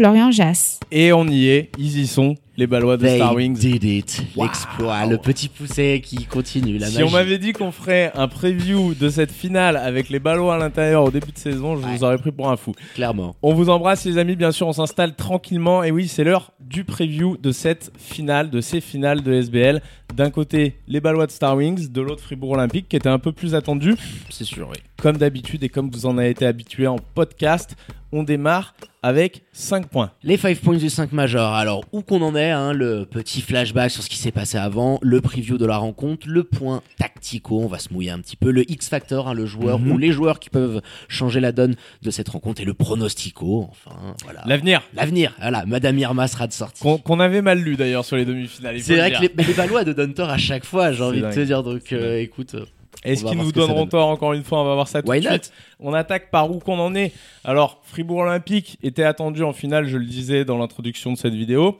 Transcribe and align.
Florian 0.00 0.30
Jass. 0.30 0.80
Et 0.90 1.12
on 1.12 1.28
y 1.28 1.48
est, 1.48 1.68
ils 1.76 1.98
y 1.98 2.06
sont, 2.06 2.34
les 2.56 2.66
Ballois 2.66 2.96
de 2.96 3.02
They 3.04 3.16
Star 3.16 3.34
Wings. 3.34 3.58
did 3.58 3.84
it. 3.84 4.22
L'exploit, 4.34 5.04
le 5.04 5.18
petit 5.18 5.50
poussé 5.50 6.00
qui 6.02 6.24
continue. 6.24 6.78
La 6.78 6.86
Si 6.86 6.94
magie. 6.94 7.04
on 7.06 7.10
m'avait 7.10 7.36
dit 7.36 7.52
qu'on 7.52 7.70
ferait 7.70 8.10
un 8.14 8.26
preview 8.26 8.94
de 8.94 9.10
cette 9.10 9.30
finale 9.30 9.76
avec 9.76 10.08
les 10.08 10.18
Ballois 10.18 10.54
à 10.54 10.58
l'intérieur 10.58 11.04
au 11.04 11.10
début 11.10 11.32
de 11.32 11.38
saison, 11.38 11.76
je 11.76 11.86
vous 11.86 12.02
aurais 12.02 12.16
pris 12.16 12.32
pour 12.32 12.48
un 12.50 12.56
fou. 12.56 12.72
Clairement. 12.94 13.36
On 13.42 13.52
vous 13.52 13.68
embrasse 13.68 14.06
les 14.06 14.16
amis, 14.16 14.36
bien 14.36 14.52
sûr, 14.52 14.66
on 14.68 14.72
s'installe 14.72 15.14
tranquillement. 15.16 15.82
Et 15.84 15.90
oui, 15.90 16.08
c'est 16.08 16.24
l'heure 16.24 16.52
du 16.60 16.84
preview 16.84 17.36
de 17.36 17.52
cette 17.52 17.92
finale, 17.98 18.48
de 18.48 18.62
ces 18.62 18.80
finales 18.80 19.20
de 19.22 19.34
SBL. 19.34 19.82
D'un 20.14 20.30
côté, 20.30 20.76
les 20.88 21.00
Ballois 21.00 21.26
de 21.26 21.30
Star 21.32 21.56
Wings, 21.58 21.92
de 21.92 22.00
l'autre, 22.00 22.22
Fribourg 22.22 22.52
Olympique, 22.52 22.88
qui 22.88 22.96
était 22.96 23.10
un 23.10 23.18
peu 23.18 23.32
plus 23.32 23.54
attendu. 23.54 23.96
C'est 24.30 24.44
sûr, 24.44 24.68
oui. 24.70 24.78
Comme 24.96 25.18
d'habitude 25.18 25.62
et 25.62 25.68
comme 25.68 25.90
vous 25.90 26.06
en 26.06 26.16
avez 26.16 26.30
été 26.30 26.46
habitué 26.46 26.86
en 26.86 26.96
podcast, 27.14 27.76
on 28.12 28.22
démarre 28.22 28.74
avec 29.02 29.44
5 29.52 29.86
points. 29.88 30.10
Les 30.22 30.36
5 30.36 30.58
points 30.58 30.76
du 30.76 30.90
5 30.90 31.12
majeur. 31.12 31.52
Alors, 31.54 31.84
où 31.92 32.02
qu'on 32.02 32.20
en 32.20 32.36
est, 32.36 32.50
hein, 32.50 32.72
le 32.74 33.06
petit 33.06 33.40
flashback 33.40 33.90
sur 33.90 34.02
ce 34.02 34.10
qui 34.10 34.18
s'est 34.18 34.30
passé 34.32 34.58
avant, 34.58 34.98
le 35.00 35.20
preview 35.22 35.56
de 35.56 35.64
la 35.64 35.78
rencontre, 35.78 36.26
le 36.28 36.44
point 36.44 36.82
tactico, 36.98 37.60
on 37.60 37.66
va 37.66 37.78
se 37.78 37.92
mouiller 37.92 38.10
un 38.10 38.18
petit 38.18 38.36
peu, 38.36 38.50
le 38.50 38.70
X-Factor, 38.70 39.28
hein, 39.28 39.32
le 39.34 39.46
joueur 39.46 39.78
Mhm. 39.78 39.92
ou 39.92 39.98
les 39.98 40.12
joueurs 40.12 40.38
qui 40.38 40.50
peuvent 40.50 40.82
changer 41.08 41.40
la 41.40 41.52
donne 41.52 41.76
de 42.02 42.10
cette 42.10 42.28
rencontre 42.28 42.60
et 42.60 42.64
le 42.66 42.74
pronostico, 42.74 43.68
enfin, 43.70 43.96
voilà. 44.24 44.42
L'avenir, 44.44 44.82
L'avenir, 44.94 45.34
voilà, 45.40 45.64
Madame 45.66 45.98
Irma 45.98 46.28
sera 46.28 46.46
de 46.46 46.52
sortie. 46.52 46.82
qu'on 47.02 47.20
avait 47.20 47.42
mal 47.42 47.58
lu 47.58 47.76
d'ailleurs 47.76 48.04
sur 48.04 48.16
les 48.16 48.24
demi-finales. 48.26 48.80
C'est 48.80 48.96
vrai 48.96 49.10
dire. 49.10 49.20
que 49.20 49.26
les, 49.38 49.44
les 49.44 49.54
Ballois 49.54 49.84
de 49.84 49.92
Dunter 49.94 50.24
à 50.28 50.36
chaque 50.38 50.64
fois, 50.66 50.92
j'ai 50.92 51.02
envie 51.02 51.22
de 51.22 51.30
te 51.32 51.40
dire. 51.40 51.62
Donc, 51.62 51.92
euh, 51.92 52.18
écoute, 52.20 52.54
euh, 52.54 52.66
Est-ce 53.04 53.24
qu'ils 53.24 53.38
nous 53.38 53.52
donneront 53.52 53.80
donne. 53.80 53.88
tort 53.88 54.08
encore 54.08 54.32
une 54.34 54.42
fois 54.44 54.60
On 54.60 54.64
va 54.64 54.74
voir 54.74 54.88
ça 54.88 55.02
tout 55.02 55.08
Why 55.10 55.20
de 55.20 55.28
suite. 55.28 55.52
On 55.78 55.94
attaque 55.94 56.30
par 56.30 56.50
où 56.50 56.58
qu'on 56.58 56.78
en 56.78 56.94
est. 56.94 57.12
Alors, 57.44 57.80
Fribourg 57.84 58.18
Olympique 58.18 58.78
était 58.82 59.04
attendu 59.04 59.42
en 59.42 59.52
finale, 59.52 59.86
je 59.86 59.96
le 59.96 60.04
disais 60.04 60.44
dans 60.44 60.58
l'introduction 60.58 61.12
de 61.12 61.16
cette 61.18 61.34
vidéo. 61.34 61.78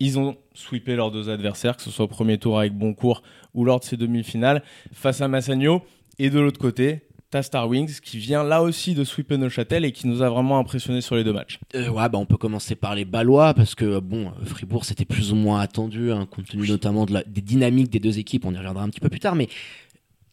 Ils 0.00 0.18
ont 0.18 0.36
sweepé 0.54 0.96
leurs 0.96 1.10
deux 1.10 1.28
adversaires, 1.28 1.76
que 1.76 1.82
ce 1.82 1.90
soit 1.90 2.06
au 2.06 2.08
premier 2.08 2.38
tour 2.38 2.58
avec 2.58 2.72
Boncourt 2.72 3.22
ou 3.52 3.64
lors 3.66 3.80
de 3.80 3.84
ces 3.84 3.96
demi-finales, 3.98 4.62
face 4.92 5.20
à 5.20 5.28
Massagno. 5.28 5.82
Et 6.18 6.30
de 6.30 6.40
l'autre 6.40 6.58
côté, 6.58 7.02
t'as 7.30 7.42
Star 7.42 7.68
Wings 7.68 8.00
qui 8.00 8.16
vient 8.18 8.42
là 8.44 8.62
aussi 8.62 8.94
de 8.94 9.04
sweeper 9.04 9.36
Neuchâtel 9.36 9.84
et 9.84 9.92
qui 9.92 10.06
nous 10.06 10.22
a 10.22 10.30
vraiment 10.30 10.58
impressionné 10.58 11.02
sur 11.02 11.16
les 11.16 11.24
deux 11.24 11.32
matchs. 11.34 11.58
Euh, 11.74 11.88
ouais, 11.90 12.08
bah 12.08 12.16
on 12.18 12.24
peut 12.24 12.38
commencer 12.38 12.76
par 12.76 12.94
les 12.94 13.04
Ballois 13.04 13.52
parce 13.52 13.74
que 13.74 13.98
bon, 13.98 14.32
Fribourg 14.44 14.84
c'était 14.86 15.04
plus 15.04 15.32
ou 15.32 15.36
moins 15.36 15.60
attendu, 15.60 16.12
hein, 16.12 16.26
compte 16.30 16.46
tenu 16.46 16.66
notamment 16.68 17.04
de 17.04 17.12
la- 17.14 17.24
des 17.24 17.42
dynamiques 17.42 17.90
des 17.90 17.98
deux 18.00 18.18
équipes. 18.18 18.46
On 18.46 18.54
y 18.54 18.56
reviendra 18.56 18.82
un 18.84 18.88
petit 18.88 19.00
peu 19.00 19.08
plus 19.10 19.20
tard, 19.20 19.34
mais 19.34 19.48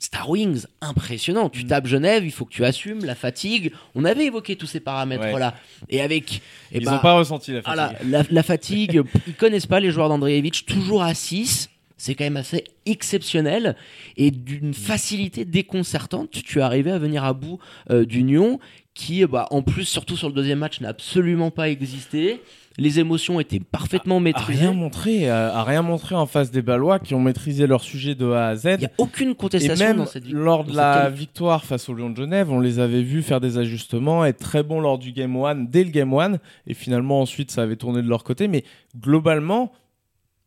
Star 0.01 0.29
Wings, 0.29 0.65
impressionnant. 0.81 1.45
Mm. 1.45 1.51
Tu 1.51 1.65
tapes 1.65 1.85
Genève, 1.85 2.25
il 2.25 2.31
faut 2.31 2.45
que 2.45 2.51
tu 2.51 2.65
assumes 2.65 3.05
la 3.05 3.13
fatigue. 3.13 3.71
On 3.93 4.03
avait 4.03 4.25
évoqué 4.25 4.55
tous 4.55 4.65
ces 4.65 4.79
paramètres-là, 4.79 5.53
et 5.89 6.01
avec, 6.01 6.41
et 6.71 6.79
Ils 6.79 6.85
bah, 6.85 6.93
n'ont 6.93 6.99
pas 6.99 7.13
ressenti 7.13 7.51
la 7.53 7.61
fatigue. 7.61 7.75
voilà, 7.75 7.93
la, 8.05 8.23
la 8.29 8.43
fatigue, 8.43 9.03
ils 9.27 9.35
connaissent 9.35 9.67
pas 9.67 9.79
les 9.79 9.91
joueurs 9.91 10.09
d'Andreevich, 10.09 10.65
toujours 10.65 11.03
à 11.03 11.13
6. 11.13 11.69
C'est 12.01 12.15
quand 12.15 12.23
même 12.23 12.37
assez 12.37 12.63
exceptionnel 12.87 13.75
et 14.17 14.31
d'une 14.31 14.73
facilité 14.73 15.45
déconcertante. 15.45 16.31
Tu 16.31 16.57
es 16.57 16.61
arrivé 16.63 16.89
à 16.89 16.97
venir 16.97 17.23
à 17.23 17.33
bout 17.33 17.59
euh, 17.91 18.05
d'Union 18.05 18.59
qui, 18.95 19.23
bah, 19.27 19.45
en 19.51 19.61
plus, 19.61 19.85
surtout 19.85 20.17
sur 20.17 20.27
le 20.27 20.33
deuxième 20.33 20.57
match, 20.57 20.81
n'a 20.81 20.89
absolument 20.89 21.51
pas 21.51 21.69
existé. 21.69 22.41
Les 22.79 22.99
émotions 22.99 23.39
étaient 23.39 23.59
parfaitement 23.59 24.19
maîtrisées. 24.19 24.61
rien 24.61 24.73
montré, 24.73 25.29
a, 25.29 25.55
a 25.55 25.63
rien 25.63 25.83
montré 25.83 26.15
en 26.15 26.25
face 26.25 26.49
des 26.49 26.63
Ballois 26.63 26.97
qui 26.97 27.13
ont 27.13 27.19
maîtrisé 27.19 27.67
leur 27.67 27.83
sujet 27.83 28.15
de 28.15 28.31
A 28.31 28.47
à 28.47 28.55
Z. 28.55 28.65
Il 28.65 28.77
n'y 28.79 28.85
a 28.85 28.91
aucune 28.97 29.29
Et 29.29 29.35
contestation 29.35 29.85
même 29.85 29.97
dans 29.97 30.07
cette 30.07 30.23
victoire. 30.23 30.43
lors 30.43 30.63
de 30.63 30.75
la 30.75 31.07
victoire 31.11 31.65
face 31.65 31.87
au 31.87 31.93
Lyon 31.93 32.09
de 32.09 32.17
Genève, 32.17 32.51
on 32.51 32.59
les 32.59 32.79
avait 32.79 33.03
vus 33.03 33.21
faire 33.21 33.41
des 33.41 33.59
ajustements, 33.59 34.25
être 34.25 34.39
très 34.39 34.63
bons 34.63 34.79
lors 34.79 34.97
du 34.97 35.11
Game 35.11 35.35
1, 35.35 35.55
dès 35.65 35.83
le 35.83 35.91
Game 35.91 36.15
1, 36.15 36.39
et 36.65 36.73
finalement 36.73 37.21
ensuite 37.21 37.51
ça 37.51 37.61
avait 37.61 37.75
tourné 37.75 38.01
de 38.01 38.09
leur 38.09 38.23
côté, 38.23 38.47
mais 38.47 38.63
globalement, 38.99 39.71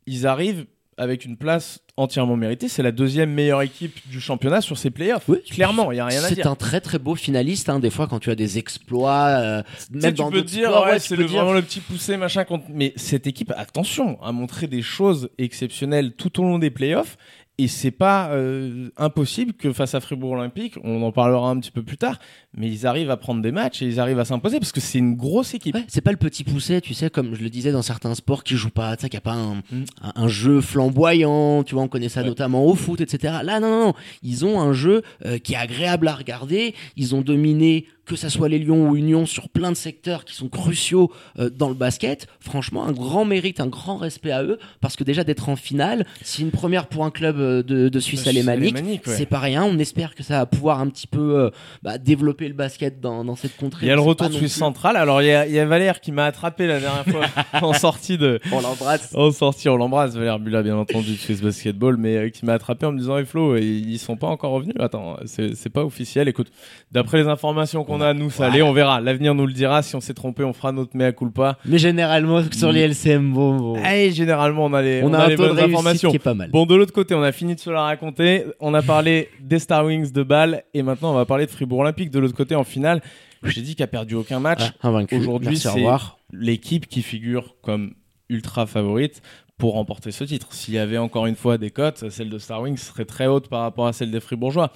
ils 0.05 0.27
arrivent 0.27 0.65
avec 0.97 1.25
une 1.25 1.35
place 1.37 1.79
entièrement 1.97 2.35
méritée. 2.37 2.67
C'est 2.67 2.83
la 2.83 2.91
deuxième 2.91 3.31
meilleure 3.31 3.61
équipe 3.61 3.95
du 4.09 4.19
championnat 4.21 4.61
sur 4.61 4.77
ces 4.77 4.89
playoffs. 4.91 5.25
Oui. 5.27 5.37
Clairement, 5.49 5.91
il 5.91 5.95
n'y 5.95 5.99
a 6.01 6.05
rien 6.05 6.23
à 6.23 6.27
C'est 6.29 6.35
dire. 6.35 6.47
un 6.47 6.55
très 6.55 6.81
très 6.81 6.99
beau 6.99 7.15
finaliste. 7.15 7.69
hein. 7.69 7.79
Des 7.79 7.89
fois, 7.89 8.07
quand 8.07 8.19
tu 8.19 8.29
as 8.31 8.35
des 8.35 8.57
exploits, 8.57 9.25
euh, 9.39 9.63
même 9.91 10.13
tu 10.13 10.17
dans 10.21 10.31
peux 10.31 10.41
dire, 10.41 10.71
ouais, 10.85 10.99
c'est 10.99 11.15
vraiment 11.15 11.53
le 11.53 11.61
petit 11.61 11.79
poussé, 11.81 12.17
machin. 12.17 12.43
contre- 12.45 12.65
Mais 12.69 12.93
cette 12.95 13.27
équipe, 13.27 13.51
attention, 13.57 14.21
a 14.23 14.31
montré 14.31 14.67
des 14.67 14.81
choses 14.81 15.29
exceptionnelles 15.37 16.13
tout 16.13 16.39
au 16.39 16.43
long 16.43 16.59
des 16.59 16.69
playoffs. 16.71 17.17
Et 17.57 17.69
c'est 17.69 17.91
pas 17.91 18.31
euh, 18.31 18.89
impossible 18.97 19.53
que 19.53 19.71
face 19.71 19.95
à 19.95 20.01
Fribourg 20.01 20.31
Olympique, 20.31 20.75
on 20.83 21.01
en 21.03 21.13
parlera 21.13 21.49
un 21.49 21.57
petit 21.59 21.71
peu 21.71 21.83
plus 21.83 21.95
tard, 21.95 22.19
mais 22.53 22.67
ils 22.69 22.85
arrivent 22.85 23.09
à 23.11 23.15
prendre 23.15 23.41
des 23.41 23.53
matchs 23.53 23.81
et 23.81 23.85
ils 23.85 23.99
arrivent 24.01 24.19
à 24.19 24.25
s'imposer 24.25 24.59
parce 24.59 24.73
que 24.73 24.81
c'est 24.81 24.97
une 24.97 25.15
grosse 25.15 25.53
équipe. 25.53 25.73
Ouais, 25.73 25.85
c'est 25.87 26.01
pas 26.01 26.11
le 26.11 26.17
petit 26.17 26.43
poussé, 26.43 26.81
tu 26.81 26.93
sais, 26.93 27.09
comme 27.09 27.33
je 27.33 27.41
le 27.41 27.49
disais 27.49 27.71
dans 27.71 27.81
certains 27.81 28.13
sports 28.13 28.43
qui 28.43 28.55
jouent 28.57 28.71
pas, 28.71 28.97
tu 28.97 29.03
sais, 29.03 29.09
qui 29.09 29.15
a 29.15 29.21
pas 29.21 29.35
un, 29.35 29.55
Mm. 29.71 29.83
un, 30.01 30.11
un 30.23 30.27
jeu 30.27 30.59
flamboyant, 30.59 31.63
tu 31.63 31.75
vois, 31.75 31.83
on 31.83 31.87
connaît 31.87 32.09
ça 32.09 32.21
Ouais. 32.21 32.27
notamment 32.27 32.65
au 32.65 32.75
foot, 32.75 32.99
etc. 33.01 33.35
Là, 33.43 33.59
non, 33.61 33.69
non, 33.69 33.85
non, 33.87 33.93
ils 34.21 34.45
ont 34.45 34.59
un 34.59 34.73
jeu 34.73 35.01
euh, 35.25 35.37
qui 35.37 35.53
est 35.53 35.57
agréable 35.57 36.07
à 36.09 36.15
regarder, 36.15 36.73
ils 36.97 37.15
ont 37.15 37.21
dominé 37.21 37.85
que 38.05 38.15
ça 38.15 38.29
soit 38.29 38.49
les 38.49 38.59
Lions 38.59 38.89
ou 38.89 38.95
Union 38.95 39.25
sur 39.25 39.49
plein 39.49 39.71
de 39.71 39.75
secteurs 39.77 40.25
qui 40.25 40.35
sont 40.35 40.47
cruciaux 40.49 41.11
euh, 41.39 41.49
dans 41.49 41.69
le 41.69 41.73
basket. 41.75 42.27
Franchement, 42.39 42.85
un 42.85 42.91
grand 42.91 43.25
mérite, 43.25 43.59
un 43.59 43.67
grand 43.67 43.97
respect 43.97 44.31
à 44.31 44.43
eux, 44.43 44.59
parce 44.81 44.95
que 44.95 45.03
déjà 45.03 45.23
d'être 45.23 45.49
en 45.49 45.55
finale, 45.55 46.05
c'est 46.21 46.41
une 46.41 46.51
première 46.51 46.87
pour 46.87 47.05
un 47.05 47.11
club 47.11 47.37
euh, 47.39 47.63
de, 47.63 47.89
de 47.89 47.99
Suisse 47.99 48.21
Suisse 48.21 48.27
alémanique. 48.27 48.75
ouais. 48.77 48.99
C'est 49.05 49.25
pas 49.25 49.39
rien. 49.39 49.63
On 49.63 49.77
espère 49.79 50.15
que 50.15 50.23
ça 50.23 50.39
va 50.39 50.45
pouvoir 50.45 50.79
un 50.79 50.87
petit 50.89 51.07
peu 51.07 51.39
euh, 51.39 51.49
bah, 51.83 51.97
développer 51.97 52.47
le 52.47 52.53
basket 52.53 52.99
dans, 52.99 53.25
dans 53.25 53.35
cette 53.35 53.57
contrée. 53.57 53.85
Il 53.85 53.89
y 53.89 53.91
a 53.91 53.95
le 53.95 54.01
retour 54.01 54.27
de 54.29 54.33
Suisse 54.33 54.53
plus- 54.53 54.59
centrale. 54.59 54.95
Alors 54.97 55.21
il 55.21 55.27
y 55.27 55.31
a, 55.31 55.47
il 55.47 55.53
y 55.53 55.59
a 55.59 55.65
Valère 55.65 55.99
qui 56.01 56.11
m'a 56.11 56.25
attrapé 56.25 56.67
la 56.67 56.79
dernière 56.79 57.05
fois 57.05 57.25
en 57.61 57.73
sortie 57.73 58.17
de, 58.17 58.39
On 58.51 58.61
l'embrasse. 58.61 59.13
En 59.15 59.31
sortie, 59.31 59.67
on 59.69 59.77
l'embrasse, 59.77 60.15
Valère 60.15 60.39
Bula, 60.39 60.61
bien 60.63 60.77
entendu, 60.77 61.13
de 61.13 61.17
Swiss 61.17 61.41
Basketball, 61.41 61.97
mais 61.97 62.15
euh, 62.17 62.29
qui 62.29 62.45
m'a 62.45 62.53
attrapé 62.53 62.85
en 62.85 62.91
me 62.91 62.99
disant, 62.99 63.17
hey 63.17 63.25
Flo, 63.25 63.57
ils 63.57 63.97
sont 63.97 64.15
pas 64.17 64.27
encore 64.27 64.51
revenus. 64.51 64.75
Attends, 64.79 65.17
c'est 65.25 65.69
pas 65.69 65.83
officiel. 65.83 66.27
Écoute, 66.27 66.51
d'après 66.91 67.17
les 67.21 67.27
informations 67.27 67.83
qu'on 67.83 67.94
a, 68.01 68.13
nous, 68.13 68.31
allait, 68.39 68.61
on 68.61 68.73
verra. 68.73 69.01
L'avenir 69.01 69.35
nous 69.35 69.45
le 69.45 69.53
dira. 69.53 69.81
Si 69.81 69.95
on 69.95 70.01
s'est 70.01 70.13
trompé, 70.13 70.43
on 70.43 70.53
fera 70.53 70.71
notre 70.71 70.95
mea 70.95 71.11
culpa. 71.11 71.57
Mais 71.65 71.77
généralement, 71.77 72.41
sur 72.51 72.71
les 72.71 72.81
LCM, 72.81 73.33
bon, 73.33 73.57
bon. 73.57 73.83
Et 73.83 74.11
généralement, 74.11 74.65
on 74.65 74.73
a 74.73 74.81
les, 74.81 75.03
on, 75.03 75.07
on 75.07 75.13
a, 75.13 75.25
un 75.25 75.27
les 75.27 75.35
bonnes 75.35 75.59
informations. 75.59 76.09
qui 76.09 76.15
est 76.15 76.19
pas 76.19 76.33
mal. 76.33 76.49
Bon, 76.51 76.65
de 76.65 76.75
l'autre 76.75 76.93
côté, 76.93 77.15
on 77.15 77.23
a 77.23 77.31
fini 77.31 77.55
de 77.55 77.59
se 77.59 77.69
la 77.69 77.81
raconter. 77.81 78.45
On 78.59 78.73
a 78.73 78.81
parlé 78.81 79.29
des 79.41 79.59
Star 79.59 79.85
Wings 79.85 80.11
de 80.11 80.23
Bâle, 80.23 80.63
et 80.73 80.83
maintenant, 80.83 81.11
on 81.11 81.15
va 81.15 81.25
parler 81.25 81.45
de 81.45 81.51
Fribourg 81.51 81.79
Olympique. 81.79 82.11
De 82.11 82.19
l'autre 82.19 82.35
côté, 82.35 82.55
en 82.55 82.63
finale, 82.63 83.01
j'ai 83.43 83.61
dit 83.61 83.75
qu'il 83.75 83.83
a 83.83 83.87
perdu 83.87 84.15
aucun 84.15 84.39
match. 84.39 84.61
Ah. 84.81 84.91
Aujourd'hui, 85.11 85.57
c'est 85.57 85.85
l'équipe 86.31 86.87
qui 86.87 87.01
figure 87.01 87.55
comme 87.61 87.93
ultra 88.29 88.65
favorite 88.65 89.21
pour 89.57 89.73
remporter 89.73 90.11
ce 90.11 90.23
titre. 90.23 90.53
S'il 90.53 90.73
y 90.73 90.77
avait 90.77 90.97
encore 90.97 91.25
une 91.27 91.35
fois 91.35 91.57
des 91.57 91.71
cotes, 91.71 92.09
celle 92.09 92.29
de 92.29 92.37
Star 92.37 92.61
Wings 92.61 92.77
serait 92.77 93.05
très 93.05 93.27
haute 93.27 93.47
par 93.47 93.61
rapport 93.61 93.87
à 93.87 93.93
celle 93.93 94.11
des 94.11 94.19
Fribourgeois. 94.19 94.71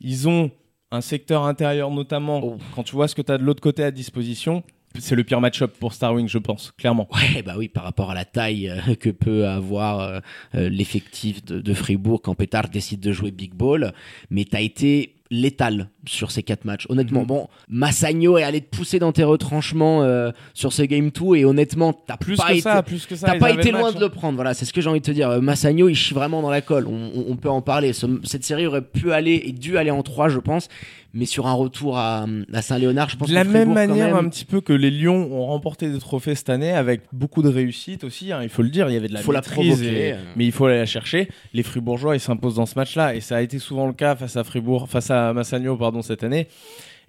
Ils 0.00 0.28
ont 0.28 0.50
un 0.90 1.00
secteur 1.00 1.44
intérieur 1.44 1.90
notamment. 1.90 2.40
Oh. 2.42 2.58
Quand 2.74 2.82
tu 2.82 2.94
vois 2.94 3.08
ce 3.08 3.14
que 3.14 3.22
tu 3.22 3.32
as 3.32 3.38
de 3.38 3.44
l'autre 3.44 3.60
côté 3.60 3.82
à 3.82 3.90
disposition, 3.90 4.62
c'est 4.98 5.14
le 5.14 5.24
pire 5.24 5.40
match-up 5.40 5.74
pour 5.78 5.92
Star 5.92 6.14
Wings, 6.14 6.28
je 6.28 6.38
pense, 6.38 6.72
clairement. 6.72 7.08
Ouais, 7.12 7.42
bah 7.42 7.54
oui, 7.56 7.68
par 7.68 7.84
rapport 7.84 8.10
à 8.10 8.14
la 8.14 8.24
taille 8.24 8.68
euh, 8.68 8.94
que 8.94 9.10
peut 9.10 9.46
avoir 9.46 10.00
euh, 10.00 10.20
euh, 10.54 10.68
l'effectif 10.68 11.44
de, 11.44 11.60
de 11.60 11.74
Fribourg 11.74 12.22
quand 12.22 12.34
Pétard 12.34 12.68
décide 12.68 13.00
de 13.00 13.12
jouer 13.12 13.30
Big 13.30 13.54
Ball. 13.54 13.92
Mais 14.30 14.44
t'as 14.44 14.60
été 14.60 15.15
létal 15.30 15.90
sur 16.06 16.30
ces 16.30 16.42
quatre 16.42 16.64
matchs. 16.64 16.86
Honnêtement, 16.88 17.20
Mhm. 17.22 17.26
bon, 17.26 17.48
Massagno 17.68 18.38
est 18.38 18.42
allé 18.42 18.60
te 18.60 18.74
pousser 18.76 18.98
dans 18.98 19.12
tes 19.12 19.24
retranchements 19.24 20.02
euh, 20.02 20.30
sur 20.54 20.72
ce 20.72 20.82
Game 20.82 21.10
2 21.10 21.36
et 21.36 21.44
honnêtement, 21.44 21.92
t'as 21.92 22.16
Plus 22.16 22.36
pas 22.36 22.46
que 22.48 22.52
été... 22.52 22.60
ça, 22.62 22.82
plus 22.82 23.06
que 23.06 23.16
ça. 23.16 23.26
T'as 23.28 23.34
ils 23.36 23.38
pas 23.40 23.50
été 23.50 23.70
loin 23.70 23.82
match, 23.82 23.92
de 23.94 23.98
hein. 23.98 24.00
le 24.02 24.08
prendre, 24.08 24.36
voilà, 24.36 24.54
c'est 24.54 24.64
ce 24.64 24.72
que 24.72 24.80
j'ai 24.80 24.88
envie 24.88 25.00
de 25.00 25.04
te 25.06 25.10
dire. 25.10 25.28
Euh, 25.30 25.40
Massagno, 25.40 25.88
il 25.88 25.94
chie 25.94 26.14
vraiment 26.14 26.42
dans 26.42 26.50
la 26.50 26.60
colle. 26.60 26.86
On, 26.86 27.10
on- 27.14 27.24
on 27.28 27.36
peut 27.36 27.50
en 27.50 27.60
parler. 27.62 27.92
Ce- 27.92 28.06
cette 28.24 28.44
série 28.44 28.66
aurait 28.66 28.82
pu 28.82 29.12
aller 29.12 29.42
et 29.44 29.52
dû 29.52 29.76
aller 29.78 29.90
en 29.90 30.02
3, 30.02 30.28
je 30.28 30.38
pense. 30.38 30.68
Mais 31.14 31.24
sur 31.24 31.46
un 31.46 31.54
retour 31.54 31.96
à, 31.96 32.26
à 32.52 32.62
Saint-Léonard, 32.62 33.08
je 33.08 33.16
pense 33.16 33.30
De 33.30 33.34
la 33.34 33.42
que 33.42 33.48
même 33.48 33.72
Fribourg, 33.72 33.74
manière, 33.74 34.14
même, 34.14 34.26
un 34.26 34.28
petit 34.28 34.44
peu 34.44 34.60
que 34.60 34.74
les 34.74 34.90
Lions 34.90 35.32
ont 35.32 35.46
remporté 35.46 35.88
des 35.88 35.98
trophées 35.98 36.34
cette 36.34 36.50
année 36.50 36.72
avec 36.72 37.02
beaucoup 37.10 37.40
de 37.42 37.48
réussite 37.48 38.04
aussi. 38.04 38.32
hein, 38.32 38.40
il 38.42 38.50
faut 38.50 38.60
le 38.62 38.68
dire, 38.68 38.90
il 38.90 38.92
y 38.92 38.96
avait 38.98 39.08
de 39.08 39.14
la 39.14 39.20
Faut 39.22 39.32
la 39.32 39.40
provoquer, 39.40 40.08
et- 40.10 40.14
mais 40.36 40.44
il 40.44 40.52
faut 40.52 40.66
aller 40.66 40.76
la 40.76 40.84
chercher. 40.84 41.28
Les 41.54 41.62
Fribourgeois, 41.62 42.16
ils 42.16 42.20
s'imposent 42.20 42.56
dans 42.56 42.66
ce 42.66 42.74
match-là, 42.76 43.14
et 43.14 43.20
ça 43.22 43.36
a 43.36 43.40
été 43.40 43.58
souvent 43.58 43.86
le 43.86 43.94
cas 43.94 44.14
face 44.14 44.36
à 44.36 44.44
Fribourg, 44.44 44.90
face 44.90 45.10
à 45.10 45.15
Massagno, 45.32 45.76
pardon, 45.76 46.02
cette 46.02 46.24
année. 46.24 46.48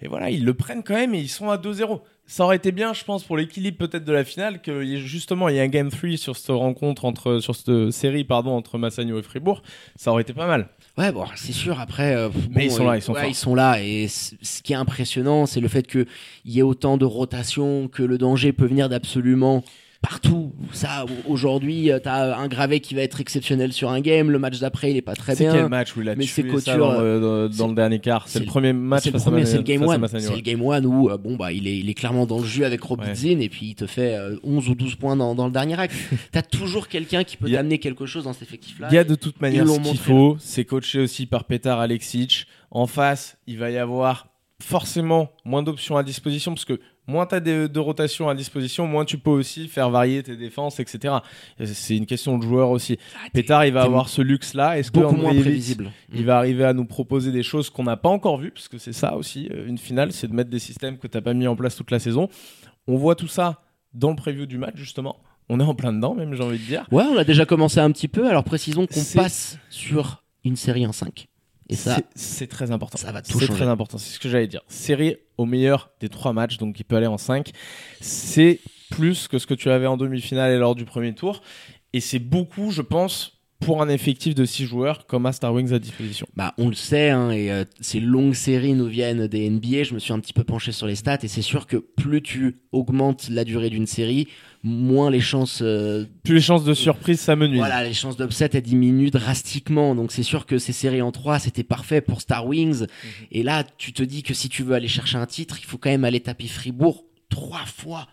Et 0.00 0.06
voilà, 0.06 0.30
ils 0.30 0.44
le 0.44 0.54
prennent 0.54 0.84
quand 0.84 0.94
même 0.94 1.14
et 1.14 1.18
ils 1.18 1.28
sont 1.28 1.50
à 1.50 1.56
2-0. 1.56 2.00
Ça 2.26 2.44
aurait 2.44 2.56
été 2.56 2.72
bien, 2.72 2.92
je 2.92 3.04
pense, 3.04 3.24
pour 3.24 3.36
l'équilibre 3.36 3.78
peut-être 3.78 4.04
de 4.04 4.12
la 4.12 4.22
finale, 4.22 4.60
que 4.60 4.84
justement 4.96 5.48
il 5.48 5.56
y 5.56 5.58
ait 5.58 5.62
un 5.62 5.68
Game 5.68 5.90
3 5.90 6.16
sur 6.16 6.36
cette 6.36 6.50
rencontre, 6.50 7.04
entre, 7.04 7.40
sur 7.40 7.56
cette 7.56 7.90
série 7.90 8.22
pardon, 8.22 8.50
entre 8.50 8.78
Massagno 8.78 9.18
et 9.18 9.22
Fribourg. 9.22 9.62
Ça 9.96 10.12
aurait 10.12 10.22
été 10.22 10.34
pas 10.34 10.46
mal. 10.46 10.68
Ouais, 10.98 11.10
bon, 11.10 11.24
c'est 11.36 11.52
sûr. 11.52 11.80
Après, 11.80 12.14
euh, 12.14 12.28
Mais 12.50 12.66
ils 12.66 12.70
sont 12.70 12.84
là, 12.84 12.96
ils 12.96 13.02
sont 13.02 13.14
ouais, 13.14 13.30
ils 13.30 13.34
sont 13.34 13.54
là. 13.54 13.82
Et 13.82 14.08
ce 14.08 14.62
qui 14.62 14.72
est 14.72 14.76
impressionnant, 14.76 15.46
c'est 15.46 15.60
le 15.60 15.68
fait 15.68 15.86
qu'il 15.86 16.06
y 16.44 16.58
ait 16.60 16.62
autant 16.62 16.96
de 16.96 17.04
rotation, 17.04 17.88
que 17.88 18.02
le 18.02 18.18
danger 18.18 18.52
peut 18.52 18.66
venir 18.66 18.88
d'absolument 18.88 19.64
partout. 20.00 20.52
Ça, 20.72 21.04
au- 21.04 21.32
aujourd'hui, 21.32 21.90
euh, 21.90 21.98
t'as 21.98 22.36
un 22.36 22.46
gravé 22.48 22.80
qui 22.80 22.94
va 22.94 23.02
être 23.02 23.20
exceptionnel 23.20 23.72
sur 23.72 23.90
un 23.90 24.00
game. 24.00 24.30
Le 24.30 24.38
match 24.38 24.58
d'après, 24.60 24.90
il 24.90 24.96
est 24.96 25.02
pas 25.02 25.14
très 25.14 25.34
C'est 25.34 25.44
bien. 25.44 25.52
quel 25.52 25.68
match 25.68 25.96
où 25.96 26.02
il 26.02 26.08
a 26.08 26.14
Mais 26.14 26.24
tué 26.24 26.32
c'est 26.34 26.42
ça 26.60 26.72
couture, 26.72 26.78
dans 26.94 27.00
le, 27.00 27.20
dans- 27.48 27.52
c'est- 27.52 27.66
le 27.68 27.74
dernier 27.74 27.98
quart? 27.98 28.24
C'est 28.26 28.34
c'est 28.34 28.38
le 28.40 28.44
le- 28.44 28.50
premier 28.50 28.72
match 28.72 29.02
c'est 29.04 29.10
le 29.12 29.18
premier, 29.18 29.44
c'est 29.46 29.56
le 29.56 29.62
game 29.62 29.82
one. 29.82 30.06
C'est 30.08 30.28
ouais. 30.28 30.36
le 30.36 30.40
game 30.42 30.62
one 30.64 30.86
où, 30.86 31.10
euh, 31.10 31.18
bon, 31.18 31.36
bah, 31.36 31.52
il 31.52 31.66
est, 31.66 31.78
il 31.78 31.88
est 31.90 31.94
clairement 31.94 32.26
dans 32.26 32.38
le 32.38 32.44
jus 32.44 32.64
avec 32.64 32.82
Robidzin 32.82 33.40
et 33.40 33.48
puis 33.48 33.66
il 33.66 33.74
te 33.74 33.86
fait 33.86 34.14
euh, 34.14 34.36
11 34.44 34.68
ou 34.68 34.74
12 34.74 34.94
points 34.96 35.16
dans, 35.16 35.34
dans 35.34 35.46
le 35.46 35.52
dernier 35.52 35.78
acte. 35.78 35.94
T'as 36.32 36.42
toujours 36.42 36.88
quelqu'un 36.88 37.24
qui 37.24 37.36
peut 37.36 37.50
t'amener 37.50 37.78
quelque 37.78 38.06
chose 38.06 38.24
dans 38.24 38.32
cet 38.32 38.42
effectif-là. 38.42 38.88
Il 38.90 38.94
y 38.94 38.98
a 38.98 39.04
de 39.04 39.14
toute 39.14 39.40
manière 39.40 39.66
ce 39.68 39.80
qu'il 39.80 39.98
faut. 39.98 40.36
C'est 40.40 40.64
coaché 40.64 41.00
aussi 41.00 41.26
par 41.26 41.44
Petar 41.44 41.80
Alexic. 41.80 42.46
En 42.70 42.86
face, 42.86 43.38
il 43.46 43.58
va 43.58 43.70
y 43.70 43.78
avoir 43.78 44.26
forcément 44.62 45.30
moins 45.44 45.62
d'options 45.62 45.96
à 45.96 46.02
disposition 46.02 46.52
parce 46.52 46.64
que 46.64 46.80
moins 47.06 47.26
tu 47.26 47.34
as 47.36 47.40
de, 47.40 47.66
de 47.66 47.80
rotation 47.80 48.28
à 48.28 48.34
disposition, 48.34 48.86
moins 48.86 49.04
tu 49.04 49.16
peux 49.18 49.30
aussi 49.30 49.68
faire 49.68 49.88
varier 49.88 50.22
tes 50.22 50.36
défenses, 50.36 50.80
etc. 50.80 51.16
Et 51.58 51.66
C'est 51.66 51.96
une 51.96 52.06
question 52.06 52.38
de 52.38 52.42
joueur 52.42 52.70
aussi. 52.70 52.98
Ah, 53.16 53.28
Pétard, 53.32 53.64
il 53.66 53.72
va 53.72 53.82
avoir 53.82 54.08
ce 54.08 54.20
luxe-là. 54.20 54.78
Est-ce 54.78 54.90
que 54.90 54.98
beaucoup 55.00 55.14
moins 55.14 55.26
Andreevich, 55.30 55.42
prévisible. 55.42 55.92
Il 56.12 56.24
va 56.24 56.38
arriver 56.38 56.64
à 56.64 56.72
nous 56.72 56.84
proposer 56.84 57.32
des 57.32 57.42
choses 57.42 57.70
qu'on 57.70 57.84
n'a 57.84 57.96
pas 57.96 58.08
encore 58.08 58.38
vues, 58.38 58.50
parce 58.50 58.68
que 58.68 58.78
c'est 58.78 58.92
ça 58.92 59.16
aussi, 59.16 59.48
euh, 59.52 59.66
une 59.66 59.78
finale, 59.78 60.12
c'est 60.12 60.28
de 60.28 60.34
mettre 60.34 60.50
des 60.50 60.58
systèmes 60.58 60.98
que 60.98 61.06
tu 61.06 61.16
n'as 61.16 61.22
pas 61.22 61.34
mis 61.34 61.46
en 61.46 61.56
place 61.56 61.76
toute 61.76 61.90
la 61.90 61.98
saison. 61.98 62.28
On 62.86 62.96
voit 62.96 63.14
tout 63.14 63.28
ça 63.28 63.62
dans 63.94 64.10
le 64.10 64.16
preview 64.16 64.46
du 64.46 64.58
match, 64.58 64.74
justement. 64.76 65.16
On 65.48 65.60
est 65.60 65.64
en 65.64 65.74
plein 65.74 65.92
dedans, 65.92 66.14
même, 66.14 66.34
j'ai 66.34 66.42
envie 66.42 66.58
de 66.58 66.64
dire. 66.64 66.86
Ouais, 66.90 67.04
on 67.04 67.16
a 67.16 67.24
déjà 67.24 67.46
commencé 67.46 67.80
un 67.80 67.90
petit 67.90 68.08
peu. 68.08 68.28
Alors 68.28 68.44
précisons 68.44 68.86
qu'on 68.86 69.04
passe 69.14 69.58
sur 69.70 70.22
une 70.44 70.56
série 70.56 70.86
en 70.86 70.92
5. 70.92 71.27
Et 71.70 71.76
ça, 71.76 71.98
C'est- 72.14 72.46
très 72.46 72.70
important. 72.70 72.96
ça 72.98 73.12
va 73.12 73.20
tout 73.22 73.38
C'est 73.38 73.46
très 73.48 73.66
important, 73.68 73.98
c'est 73.98 74.14
ce 74.14 74.18
que 74.18 74.28
j'allais 74.28 74.46
dire. 74.46 74.62
Série 74.68 75.16
au 75.36 75.44
meilleur 75.44 75.90
des 76.00 76.08
trois 76.08 76.32
matchs, 76.32 76.56
donc 76.56 76.80
il 76.80 76.84
peut 76.84 76.96
aller 76.96 77.06
en 77.06 77.18
5. 77.18 77.50
C'est 78.00 78.60
plus 78.90 79.28
que 79.28 79.38
ce 79.38 79.46
que 79.46 79.54
tu 79.54 79.70
avais 79.70 79.86
en 79.86 79.96
demi-finale 79.98 80.52
et 80.52 80.56
lors 80.58 80.74
du 80.74 80.84
premier 80.84 81.14
tour. 81.14 81.42
Et 81.92 82.00
c'est 82.00 82.18
beaucoup, 82.18 82.70
je 82.70 82.82
pense, 82.82 83.37
pour 83.60 83.82
un 83.82 83.88
effectif 83.88 84.34
de 84.34 84.44
6 84.44 84.66
joueurs 84.66 85.06
comme 85.06 85.26
a 85.26 85.32
Star 85.32 85.52
Wings 85.52 85.72
à 85.72 85.78
disposition. 85.78 86.26
bah, 86.36 86.54
on 86.58 86.68
le 86.68 86.74
sait, 86.74 87.10
hein, 87.10 87.30
et 87.30 87.50
euh, 87.50 87.64
ces 87.80 87.98
longues 88.00 88.34
séries 88.34 88.74
nous 88.74 88.86
viennent 88.86 89.26
des 89.26 89.50
NBA. 89.50 89.82
Je 89.82 89.94
me 89.94 89.98
suis 89.98 90.12
un 90.12 90.20
petit 90.20 90.32
peu 90.32 90.44
penché 90.44 90.70
sur 90.72 90.86
les 90.86 90.94
stats 90.94 91.18
et 91.22 91.28
c'est 91.28 91.42
sûr 91.42 91.66
que 91.66 91.76
plus 91.76 92.22
tu 92.22 92.58
augmentes 92.72 93.28
la 93.30 93.44
durée 93.44 93.68
d'une 93.68 93.86
série, 93.86 94.28
moins 94.62 95.10
les 95.10 95.20
chances, 95.20 95.60
euh, 95.62 96.04
Plus 96.22 96.34
les 96.34 96.40
chances 96.40 96.64
de 96.64 96.74
surprise 96.74 97.18
s'amenuisent. 97.20 97.58
voilà, 97.58 97.82
les 97.82 97.94
chances 97.94 98.16
d'upset 98.16 98.48
elles 98.52 98.62
diminuent 98.62 99.10
drastiquement. 99.10 99.94
Donc 99.94 100.12
c'est 100.12 100.22
sûr 100.22 100.46
que 100.46 100.58
ces 100.58 100.72
séries 100.72 101.02
en 101.02 101.10
3 101.12 101.40
c'était 101.40 101.64
parfait 101.64 102.00
pour 102.00 102.20
Star 102.20 102.46
Wings. 102.46 102.86
Et 103.32 103.42
là, 103.42 103.64
tu 103.76 103.92
te 103.92 104.02
dis 104.02 104.22
que 104.22 104.34
si 104.34 104.48
tu 104.48 104.62
veux 104.62 104.74
aller 104.74 104.88
chercher 104.88 105.18
un 105.18 105.26
titre, 105.26 105.58
il 105.60 105.64
faut 105.64 105.78
quand 105.78 105.90
même 105.90 106.04
aller 106.04 106.20
taper 106.20 106.46
Fribourg 106.46 107.04
trois 107.28 107.64
fois. 107.66 108.06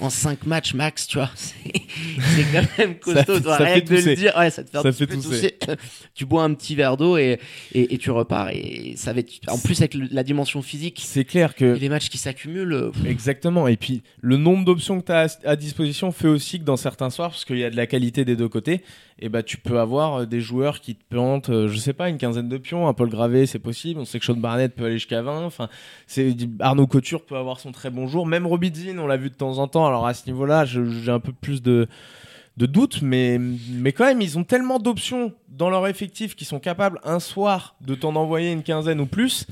En 0.00 0.10
5 0.10 0.44
matchs 0.46 0.74
max, 0.74 1.06
tu 1.06 1.18
vois, 1.18 1.30
c'est 1.36 2.44
quand 2.52 2.64
même 2.78 2.98
costaud. 2.98 3.40
ça 3.42 3.56
rien 3.58 3.78
de 3.80 3.94
le 3.94 4.16
dire, 4.16 4.32
ouais, 4.36 4.50
ça 4.50 4.64
te 4.64 4.70
fait 4.70 4.82
Ça 4.82 4.92
fait 4.92 5.06
tousser. 5.06 5.52
tousser. 5.66 5.76
tu 6.14 6.26
bois 6.26 6.42
un 6.42 6.52
petit 6.54 6.74
verre 6.74 6.96
d'eau 6.96 7.16
et, 7.16 7.38
et, 7.72 7.94
et 7.94 7.98
tu 7.98 8.10
repars. 8.10 8.48
Et 8.50 8.94
ça 8.96 9.12
va 9.12 9.20
être, 9.20 9.32
en 9.48 9.58
plus 9.58 9.78
avec 9.80 9.94
le- 9.94 10.08
la 10.10 10.24
dimension 10.24 10.62
physique 10.62 11.00
C'est 11.04 11.24
clair 11.24 11.54
que 11.54 11.76
et 11.76 11.78
les 11.78 11.88
matchs 11.88 12.08
qui 12.08 12.18
s'accumulent, 12.18 12.72
euh, 12.72 12.90
Exactement. 13.06 13.68
Et 13.68 13.76
puis, 13.76 14.02
le 14.20 14.36
nombre 14.36 14.64
d'options 14.64 15.00
que 15.00 15.06
tu 15.06 15.12
as 15.12 15.26
à, 15.44 15.50
à 15.50 15.56
disposition 15.56 16.10
fait 16.10 16.28
aussi 16.28 16.58
que 16.58 16.64
dans 16.64 16.76
certains 16.76 17.10
soirs, 17.10 17.30
parce 17.30 17.44
qu'il 17.44 17.58
y 17.58 17.64
a 17.64 17.70
de 17.70 17.76
la 17.76 17.86
qualité 17.86 18.24
des 18.24 18.34
deux 18.36 18.48
côtés, 18.48 18.82
et 19.18 19.28
bah, 19.28 19.42
tu 19.42 19.58
peux 19.58 19.78
avoir 19.78 20.20
euh, 20.20 20.26
des 20.26 20.40
joueurs 20.40 20.80
qui 20.80 20.96
te 20.96 21.04
plantent, 21.08 21.50
euh, 21.50 21.68
je 21.68 21.76
sais 21.76 21.92
pas, 21.92 22.08
une 22.08 22.18
quinzaine 22.18 22.48
de 22.48 22.58
pions. 22.58 22.88
Un 22.88 22.94
Paul 22.94 23.08
Gravé, 23.08 23.46
c'est 23.46 23.60
possible. 23.60 24.00
On 24.00 24.04
sait 24.04 24.18
que 24.18 24.24
Sean 24.24 24.34
Barnett 24.34 24.74
peut 24.74 24.84
aller 24.84 24.94
jusqu'à 24.94 25.22
20. 25.22 25.44
Enfin, 25.44 25.68
c'est, 26.06 26.36
Arnaud 26.58 26.86
Couture 26.86 27.24
peut 27.24 27.36
avoir 27.36 27.60
son 27.60 27.70
très 27.70 27.90
bon 27.90 28.08
jour. 28.08 28.26
Même 28.26 28.46
Robidzin, 28.46 28.98
on 28.98 29.06
l'a 29.06 29.16
vu 29.16 29.30
de 29.30 29.34
temps 29.34 29.58
en 29.58 29.68
temps. 29.68 29.86
Alors, 29.86 30.06
à 30.06 30.14
ce 30.14 30.26
niveau-là, 30.26 30.64
j'ai 30.64 31.10
un 31.10 31.20
peu 31.20 31.32
plus 31.32 31.62
de, 31.62 31.86
de 32.56 32.66
doutes, 32.66 33.02
mais, 33.02 33.38
mais 33.38 33.92
quand 33.92 34.04
même, 34.04 34.20
ils 34.20 34.36
ont 34.36 34.44
tellement 34.44 34.80
d'options 34.80 35.32
dans 35.48 35.70
leur 35.70 35.86
effectif 35.86 36.34
qu'ils 36.34 36.48
sont 36.48 36.60
capables 36.60 36.98
un 37.04 37.20
soir 37.20 37.76
de 37.80 37.94
t'en 37.94 38.16
envoyer 38.16 38.50
une 38.50 38.64
quinzaine 38.64 39.00
ou 39.00 39.06
plus. 39.06 39.46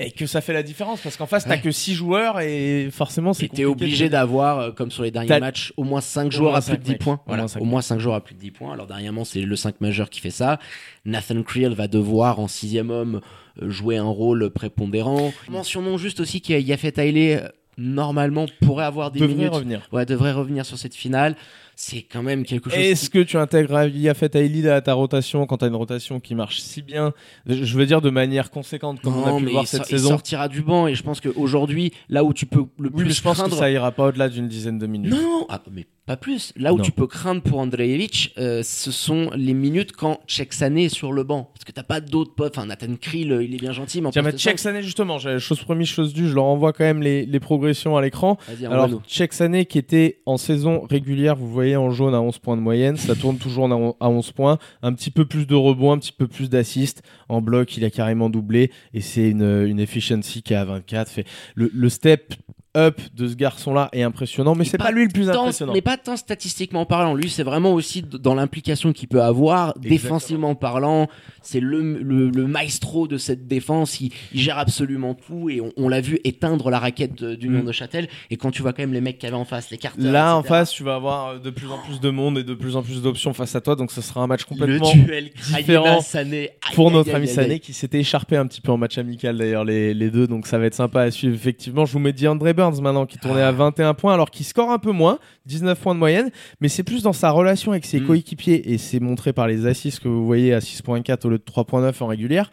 Et 0.00 0.12
que 0.12 0.26
ça 0.26 0.40
fait 0.40 0.52
la 0.52 0.62
différence 0.62 1.00
parce 1.00 1.16
qu'en 1.16 1.26
face 1.26 1.42
t'as 1.44 1.50
Ouais. 1.56 1.60
que 1.60 1.72
6 1.72 1.94
joueurs 1.94 2.38
et 2.38 2.88
forcément 2.92 3.32
c'est 3.32 3.48
t'es 3.48 3.64
obligé 3.64 4.08
d'avoir, 4.08 4.58
euh, 4.60 4.70
comme 4.70 4.92
sur 4.92 5.02
les 5.02 5.10
derniers 5.10 5.40
matchs, 5.40 5.72
au 5.76 5.82
moins 5.82 6.00
5 6.00 6.26
Au 6.26 6.30
joueurs 6.30 6.54
à 6.54 6.60
plus 6.60 6.78
de 6.78 6.82
10 6.84 6.90
mecs. 6.92 7.00
points. 7.00 7.14
Au 7.14 7.20
Voilà, 7.26 7.46
au 7.58 7.64
moins 7.64 7.82
5 7.82 7.98
joueurs 7.98 8.14
à 8.14 8.20
plus 8.20 8.36
de 8.36 8.40
10 8.40 8.52
points. 8.52 8.72
Alors 8.72 8.86
dernièrement, 8.86 9.24
c'est 9.24 9.40
le 9.40 9.56
5 9.56 9.80
majeur 9.80 10.08
qui 10.08 10.20
fait 10.20 10.30
ça. 10.30 10.60
Nathan 11.04 11.42
Creel 11.42 11.72
va 11.74 11.88
devoir, 11.88 12.38
en 12.38 12.46
sixième 12.46 12.90
homme, 12.90 13.20
euh, 13.60 13.70
jouer 13.70 13.96
un 13.96 14.04
rôle 14.04 14.50
prépondérant. 14.50 15.32
Mentionnons 15.48 15.98
juste 15.98 16.20
aussi 16.20 16.40
qu'il 16.40 16.60
y 16.60 16.72
a 16.72 16.76
Haile, 16.96 17.16
euh, 17.42 17.48
normalement, 17.76 18.46
pourrait 18.62 18.84
avoir 18.84 19.10
des 19.10 19.18
devrait 19.18 19.34
minutes. 19.34 19.52
revenir. 19.52 19.88
Ouais, 19.90 20.06
devrait 20.06 20.32
revenir 20.32 20.64
sur 20.64 20.78
cette 20.78 20.94
finale. 20.94 21.34
C'est 21.80 22.02
quand 22.02 22.24
même 22.24 22.44
quelque 22.44 22.70
chose. 22.70 22.78
Est-ce 22.80 23.04
qui- 23.04 23.10
que 23.18 23.22
tu 23.22 23.36
intègres 23.36 23.84
Yafet 23.94 24.30
Ailid 24.36 24.66
à 24.66 24.80
ta 24.80 24.94
rotation 24.94 25.46
quand 25.46 25.58
t'as 25.58 25.68
une 25.68 25.76
rotation 25.76 26.18
qui 26.18 26.34
marche 26.34 26.58
si 26.58 26.82
bien? 26.82 27.12
Je 27.46 27.78
veux 27.78 27.86
dire 27.86 28.00
de 28.00 28.10
manière 28.10 28.50
conséquente 28.50 29.00
comme 29.00 29.16
on 29.16 29.24
a 29.24 29.30
Non, 29.30 29.38
pu 29.38 29.44
mais 29.44 29.52
voir 29.52 29.62
il, 29.62 29.66
cette 29.68 29.82
il 29.82 29.90
saison. 29.90 30.08
sortira 30.08 30.48
du 30.48 30.62
banc 30.62 30.88
et 30.88 30.96
je 30.96 31.04
pense 31.04 31.20
qu'aujourd'hui, 31.20 31.92
là 32.08 32.24
où 32.24 32.32
tu 32.34 32.46
peux 32.46 32.64
le 32.80 32.88
Oui, 32.88 32.90
plus 32.96 33.04
mais 33.04 33.10
je 33.12 33.22
pense 33.22 33.36
craindre, 33.36 33.52
que 33.52 33.58
ça 33.58 33.70
ira 33.70 33.92
pas 33.92 34.08
au-delà 34.08 34.28
d'une 34.28 34.48
dizaine 34.48 34.80
de 34.80 34.88
minutes. 34.88 35.12
Non, 35.12 35.46
ah, 35.48 35.62
mais 35.70 35.86
pas 36.04 36.16
plus. 36.16 36.52
Là 36.56 36.72
où 36.74 36.78
Non. 36.78 36.82
tu 36.82 36.90
peux 36.90 37.06
craindre 37.06 37.42
pour 37.42 37.60
Andreevich, 37.60 38.32
euh, 38.38 38.62
ce 38.64 38.90
sont 38.90 39.30
les 39.36 39.52
minutes 39.54 39.92
quand 39.92 40.18
Sané 40.50 40.86
est 40.86 40.88
sur 40.88 41.12
le 41.12 41.22
banc. 41.22 41.50
Parce 41.54 41.64
que 41.64 41.70
t'as 41.72 41.82
pas 41.84 42.00
d'autres 42.00 42.34
potes. 42.34 42.56
Enfin, 42.58 42.66
Nathan 42.66 42.96
Creel, 43.00 43.30
euh, 43.30 43.44
il 43.44 43.54
est 43.54 43.58
bien 43.58 43.72
gentil, 43.72 44.00
mais 44.00 44.08
en 44.08 44.10
Tiens, 44.10 44.22
mais 44.22 44.30
cinq- 44.32 44.38
Check 44.38 44.58
Sané 44.58 44.82
justement, 44.82 45.18
chose 45.18 45.60
promise, 45.60 45.86
chose 45.88 46.12
due, 46.12 46.26
je 46.28 46.34
leur 46.34 46.44
envoie 46.46 46.72
quand 46.72 46.84
même 46.84 47.02
les, 47.02 47.24
les 47.26 47.40
progressions 47.40 47.96
à 47.96 48.02
l'écran. 48.02 48.36
Alors, 48.64 48.84
envoie-nous. 48.86 49.02
Check 49.06 49.32
Sané 49.32 49.66
qui 49.66 49.78
était 49.78 50.18
en 50.26 50.38
saison 50.38 50.80
régulière, 50.90 51.36
vous 51.36 51.48
voyez 51.52 51.67
en 51.76 51.90
jaune 51.90 52.14
à 52.14 52.20
11 52.20 52.38
points 52.38 52.56
de 52.56 52.62
moyenne, 52.62 52.96
ça 52.96 53.14
tourne 53.14 53.38
toujours 53.38 53.66
à 53.66 53.76
on- 53.76 53.96
à 54.00 54.08
11 54.08 54.32
points, 54.32 54.58
un 54.82 54.92
petit 54.92 55.10
peu 55.10 55.24
plus 55.24 55.46
de 55.46 55.54
rebonds, 55.54 55.92
un 55.92 55.98
petit 55.98 56.12
peu 56.12 56.26
plus 56.26 56.48
d'assists. 56.50 57.02
En 57.28 57.40
bloc, 57.40 57.76
il 57.76 57.84
a 57.84 57.90
carrément 57.90 58.30
doublé 58.30 58.70
et 58.94 59.00
c'est 59.00 59.30
une, 59.30 59.78
efficiency 59.78 60.42
qui 60.42 60.54
est 60.54 60.56
à 60.56 60.64
24. 60.64 61.08
Fait, 61.10 61.24
le 61.54 61.88
step 61.88 62.34
up 62.76 63.00
de 63.14 63.26
ce 63.26 63.34
garçon-là 63.34 63.88
est 63.92 64.02
impressionnant, 64.02 64.54
mais 64.54 64.64
c'est 64.64 64.78
pas 64.78 64.84
pas 64.84 64.90
lui 64.92 65.04
le 65.04 65.10
plus 65.10 65.26
Tant- 65.26 65.42
impressionnant. 65.42 65.72
mais 65.72 65.80
pas 65.80 65.96
tant 65.96 66.16
statistiquement 66.16 66.84
parlant. 66.86 67.14
Lui, 67.14 67.28
c'est 67.30 67.42
vraiment 67.42 67.72
aussi 67.72 68.02
dans 68.02 68.34
l'implication 68.34 68.92
qu'il 68.92 69.08
peut 69.08 69.22
avoir, 69.22 69.74
défensivement 69.78 70.54
parlant. 70.54 71.08
C'est 71.42 71.60
le, 71.60 71.80
le, 72.02 72.28
le 72.28 72.46
maestro 72.46 73.08
de 73.08 73.16
cette 73.16 73.46
défense. 73.48 74.00
Il, 74.00 74.12
il 74.32 74.40
gère 74.40 74.58
absolument 74.58 75.14
tout 75.14 75.48
et 75.50 75.60
on, 75.60 75.72
on 75.76 75.88
l'a 75.88 76.00
vu 76.00 76.18
éteindre 76.24 76.70
la 76.70 76.78
raquette 76.78 77.14
de- 77.22 77.34
d'Union 77.34 77.62
Mm. 77.62 77.66
de 77.66 77.72
Châtel. 77.72 78.08
Et 78.30 78.36
quand 78.36 78.50
tu 78.50 78.62
vois 78.62 78.72
quand 78.72 78.82
même 78.82 78.92
les 78.92 79.00
mecs 79.00 79.18
qu'il 79.18 79.28
y 79.28 79.32
avait 79.32 79.40
en 79.40 79.44
face, 79.44 79.70
les 79.70 79.78
cartes. 79.78 79.98
Là, 79.98 80.36
en 80.36 80.42
face, 80.42 80.70
tu 80.70 80.82
vas 80.82 80.94
avoir 80.96 81.28
euh, 81.28 81.38
de 81.38 81.50
plus 81.50 81.70
en 81.70 81.78
plus 81.78 82.00
de 82.00 82.10
monde 82.10 82.38
et 82.38 82.44
de 82.44 82.54
plus 82.54 82.76
en 82.76 82.82
plus 82.82 83.02
d'options 83.02 83.32
face 83.32 83.54
à 83.56 83.60
toi, 83.60 83.74
donc 83.76 83.90
ce 83.90 84.00
sera 84.02 84.20
un 84.22 84.26
match 84.26 84.44
complètement 84.44 84.92
le 84.94 85.02
duel 85.02 85.30
différent 85.56 86.00
Sané. 86.00 86.50
Pour 86.74 86.90
notre 86.90 87.14
ami 87.14 87.26
Sané 87.26 87.58
qui 87.60 87.72
s'était 87.72 87.98
écharpé 88.00 88.36
un 88.36 88.46
petit 88.46 88.60
peu 88.60 88.70
en 88.72 88.76
match 88.76 88.98
amical 88.98 89.36
d'ailleurs 89.38 89.64
les, 89.64 89.94
les 89.94 90.10
deux 90.10 90.26
donc 90.26 90.46
ça 90.46 90.58
va 90.58 90.66
être 90.66 90.74
sympa 90.74 91.02
à 91.02 91.10
suivre 91.10 91.34
effectivement 91.34 91.84
je 91.86 91.92
vous 91.92 91.98
mets 91.98 92.12
DeAndre 92.12 92.52
Burns 92.58 92.80
maintenant 92.82 93.06
qui 93.06 93.16
tournait 93.18 93.42
à 93.42 93.52
21 93.52 93.94
points 93.94 94.12
alors 94.12 94.30
qu'il 94.30 94.44
score 94.44 94.70
un 94.70 94.78
peu 94.78 94.92
moins 94.92 95.18
19 95.46 95.78
points 95.80 95.94
de 95.94 95.98
moyenne 96.00 96.30
mais 96.60 96.68
c'est 96.68 96.82
plus 96.82 97.02
dans 97.04 97.12
sa 97.12 97.30
relation 97.30 97.72
avec 97.72 97.84
ses 97.86 98.00
Mm. 98.00 98.06
coéquipiers 98.06 98.72
et 98.72 98.78
c'est 98.78 99.00
montré 99.00 99.32
par 99.32 99.46
les 99.46 99.66
assists 99.66 100.00
que 100.00 100.08
vous 100.08 100.26
voyez 100.26 100.52
à 100.52 100.58
6.4 100.60 101.26
au 101.26 101.30
lieu 101.30 101.38
de 101.38 101.44
3.9 101.44 102.02
en 102.02 102.06
régulière 102.08 102.50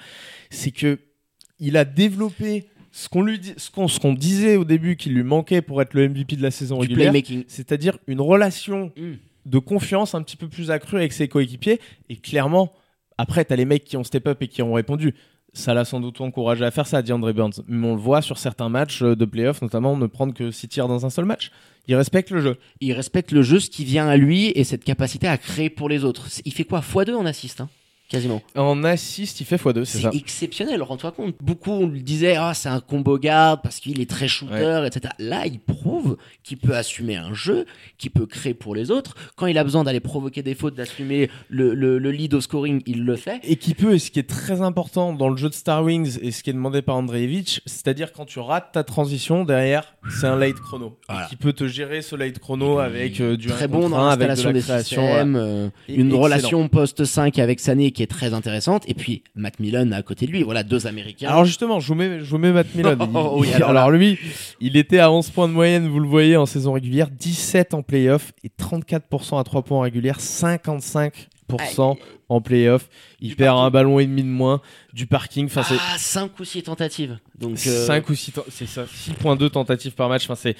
c'est 0.49 0.71
que 0.71 0.99
il 1.59 1.75
a 1.77 1.85
développé 1.85 2.65
ce 2.91 3.09
qu'on 3.09 3.23
lui 3.23 3.41
ce 3.57 4.13
disait 4.15 4.55
au 4.55 4.63
début 4.63 4.95
qu'il 4.95 5.13
lui 5.13 5.23
manquait 5.23 5.61
pour 5.61 5.81
être 5.81 5.93
le 5.93 6.07
MVP 6.07 6.35
de 6.37 6.41
la 6.43 6.51
saison 6.51 6.79
Du 6.79 6.93
régulière 6.93 7.43
c'est-à-dire 7.47 7.97
une 8.07 8.21
relation 8.21 8.91
Mm. 8.95 9.13
de 9.45 9.59
confiance 9.59 10.15
un 10.15 10.21
petit 10.21 10.37
peu 10.37 10.47
plus 10.47 10.71
accrue 10.71 10.97
avec 10.97 11.13
ses 11.13 11.27
coéquipiers. 11.27 11.79
Et 12.09 12.15
clairement, 12.15 12.71
après, 13.17 13.45
t'as 13.45 13.55
les 13.55 13.65
mecs 13.65 13.83
qui 13.83 13.95
ont 13.97 14.03
step 14.03 14.27
up 14.27 14.41
et 14.41 14.47
qui 14.47 14.61
ont 14.63 14.73
répondu. 14.73 15.13
Ça 15.55 15.73
l'a 15.73 15.85
sans 15.85 16.01
doute 16.01 16.19
encouragé 16.19 16.65
à 16.65 16.69
faire 16.69 16.85
ça, 16.85 17.01
DeAndre 17.01 17.33
Burns. 17.33 17.63
Mais 17.69 17.87
on 17.87 17.95
le 17.95 18.01
voit 18.01 18.21
sur 18.21 18.37
certains 18.37 18.67
matchs 18.67 19.01
euh, 19.01 19.15
de 19.15 19.23
playoff, 19.23 19.61
notamment, 19.61 19.95
ne 19.95 20.05
prendre 20.05 20.33
que 20.33 20.51
6 20.51 20.67
tirs 20.67 20.87
dans 20.89 21.05
un 21.05 21.09
seul 21.09 21.23
match. 21.23 21.49
Il 21.87 21.95
respecte 21.95 22.29
le 22.29 22.41
jeu. 22.41 22.57
il 22.81 22.91
respecte 22.91 23.31
le 23.31 23.41
jeu, 23.41 23.59
ce 23.59 23.69
qui 23.69 23.85
vient 23.85 24.07
à 24.07 24.17
lui 24.17 24.47
et 24.47 24.65
cette 24.65 24.83
capacité 24.83 25.27
à 25.27 25.37
créer 25.37 25.69
pour 25.69 25.87
les 25.87 26.03
autres. 26.03 26.27
Il 26.43 26.53
fait 26.53 26.65
quoi? 26.65 26.81
X2 26.81 27.15
en 27.15 27.25
assist 27.25 27.61
hein 27.61 27.69
quasiment. 28.09 28.41
En 28.55 28.83
assist, 28.83 29.39
il 29.41 29.45
fait 29.45 29.55
x2, 29.57 29.83
c'est 29.85 29.99
ça. 29.99 30.09
C'est 30.11 30.17
exceptionnel, 30.17 30.81
rends-toi 30.83 31.11
compte. 31.11 31.35
Beaucoup 31.41 31.71
on 31.71 31.87
lui 31.87 32.03
disait, 32.03 32.35
ah, 32.35 32.53
c'est 32.53 32.69
un 32.69 32.79
combo 32.79 33.17
garde 33.17 33.61
parce 33.63 33.79
qu'il 33.79 33.99
est 34.01 34.09
très 34.09 34.27
shooter, 34.27 34.83
etc. 34.85 35.13
Là, 35.19 35.45
il 35.47 35.59
prouve 35.59 36.17
qu'il 36.43 36.57
peut 36.57 36.75
assumer 36.75 37.15
un 37.15 37.33
jeu, 37.33 37.65
qu'il 37.97 38.11
peut 38.11 38.25
créer 38.25 38.53
pour 38.53 38.75
les 38.75 38.91
autres. 38.91 39.15
Quand 39.35 39.47
il 39.47 39.57
a 39.57 39.63
besoin 39.63 39.83
d'aller 39.83 39.99
provoquer 39.99 40.43
des 40.43 40.55
fautes, 40.55 40.75
d'assumer 40.75 41.29
le, 41.49 41.73
le- 41.73 41.97
le 41.99 42.11
lead 42.11 42.33
au 42.33 42.41
scoring, 42.41 42.81
il 42.85 43.03
le 43.03 43.15
fait. 43.15 43.39
Et 43.43 43.55
qui 43.55 43.73
peut, 43.73 43.93
et 43.95 43.99
ce 43.99 44.11
qui 44.11 44.19
est 44.19 44.29
très 44.29 44.61
important 44.61 45.13
dans 45.13 45.29
le 45.29 45.37
jeu 45.37 45.49
de 45.49 45.53
Star 45.53 45.83
Wings 45.83 46.17
et 46.21 46.31
ce 46.31 46.43
qui 46.43 46.49
est 46.49 46.53
demandé 46.53 46.81
par 46.81 46.95
Andreevich, 46.97 47.61
c'est-à-dire 47.65 48.11
quand 48.13 48.25
tu 48.25 48.39
rates 48.39 48.71
ta 48.73 48.83
transition, 48.83 49.43
derrière, 49.45 49.95
c'est 50.09 50.27
un 50.27 50.35
late 50.37 50.55
chrono. 50.59 50.97
Voilà. 51.09 51.25
Qui 51.27 51.35
peut 51.35 51.53
te 51.53 51.67
gérer 51.67 52.01
ce 52.01 52.15
late 52.15 52.39
chrono 52.39 52.79
avec 52.79 53.19
euh, 53.21 53.35
du 53.37 53.47
très 53.47 53.65
1 53.65 53.67
bon 53.67 53.89
dans 53.89 53.97
1, 53.99 54.09
avec 54.09 54.27
de 54.27 54.33
l'installation 54.33 55.01
la 55.01 55.23
des 55.23 55.31
voilà. 55.31 55.45
euh, 55.45 55.69
une 55.89 56.05
excellent. 56.07 56.21
relation 56.21 56.67
post 56.69 57.03
5 57.05 57.39
avec 57.39 57.59
Sané 57.59 57.91
qui 57.95 58.03
est 58.03 58.07
très 58.07 58.33
intéressante, 58.33 58.83
et 58.87 58.93
puis 58.93 59.23
Matt 59.35 59.59
Millen 59.59 59.91
à 59.93 60.01
côté 60.03 60.27
de 60.27 60.31
lui, 60.31 60.43
voilà 60.43 60.61
deux 60.63 60.85
Américains. 60.85 61.29
Alors 61.29 61.45
justement, 61.45 61.79
je 61.79 61.87
vous 61.87 61.95
mets, 61.95 62.19
je 62.19 62.25
vous 62.29 62.37
mets 62.37 62.51
Matt 62.51 62.75
Millen. 62.75 62.97
Il- 63.01 63.09
Oh, 63.15 63.37
oui, 63.39 63.47
il- 63.55 63.63
alors 63.63 63.89
lui, 63.89 64.19
il 64.61 64.77
était 64.77 64.99
à 64.99 65.09
11 65.11 65.29
points 65.31 65.47
de 65.47 65.53
moyenne, 65.53 65.87
vous 65.87 65.99
le 65.99 66.07
voyez, 66.07 66.37
en 66.37 66.45
saison 66.45 66.73
régulière, 66.73 67.09
17 67.09 67.73
en 67.73 67.81
playoff 67.81 68.33
et 68.43 68.49
34% 68.61 69.39
à 69.39 69.43
3 69.43 69.63
points 69.63 69.77
en 69.79 69.81
régulière, 69.81 70.19
55% 71.49 71.95
en 72.29 72.41
playoff. 72.41 72.89
Il 73.21 73.29
Du 73.29 73.35
perd 73.35 73.55
parking. 73.55 73.65
un 73.67 73.69
ballon 73.71 73.99
et 73.99 74.05
demi 74.05 74.23
de 74.23 74.27
moins, 74.27 74.61
du 74.93 75.07
parking. 75.07 75.45
Enfin, 75.45 75.61
ah, 75.69 75.95
5 75.97 76.39
ou 76.39 76.43
6 76.45 76.63
tentatives. 76.63 77.17
Donc, 77.39 77.57
euh, 77.67 77.85
5 77.85 78.09
ou 78.09 78.15
6 78.15 78.33
c'est 78.49 78.67
ça 78.67 78.85
6.2 78.85 79.49
tentatives 79.49 79.93
par 79.93 80.09
match 80.09 80.23
enfin 80.25 80.35
c'est 80.35 80.55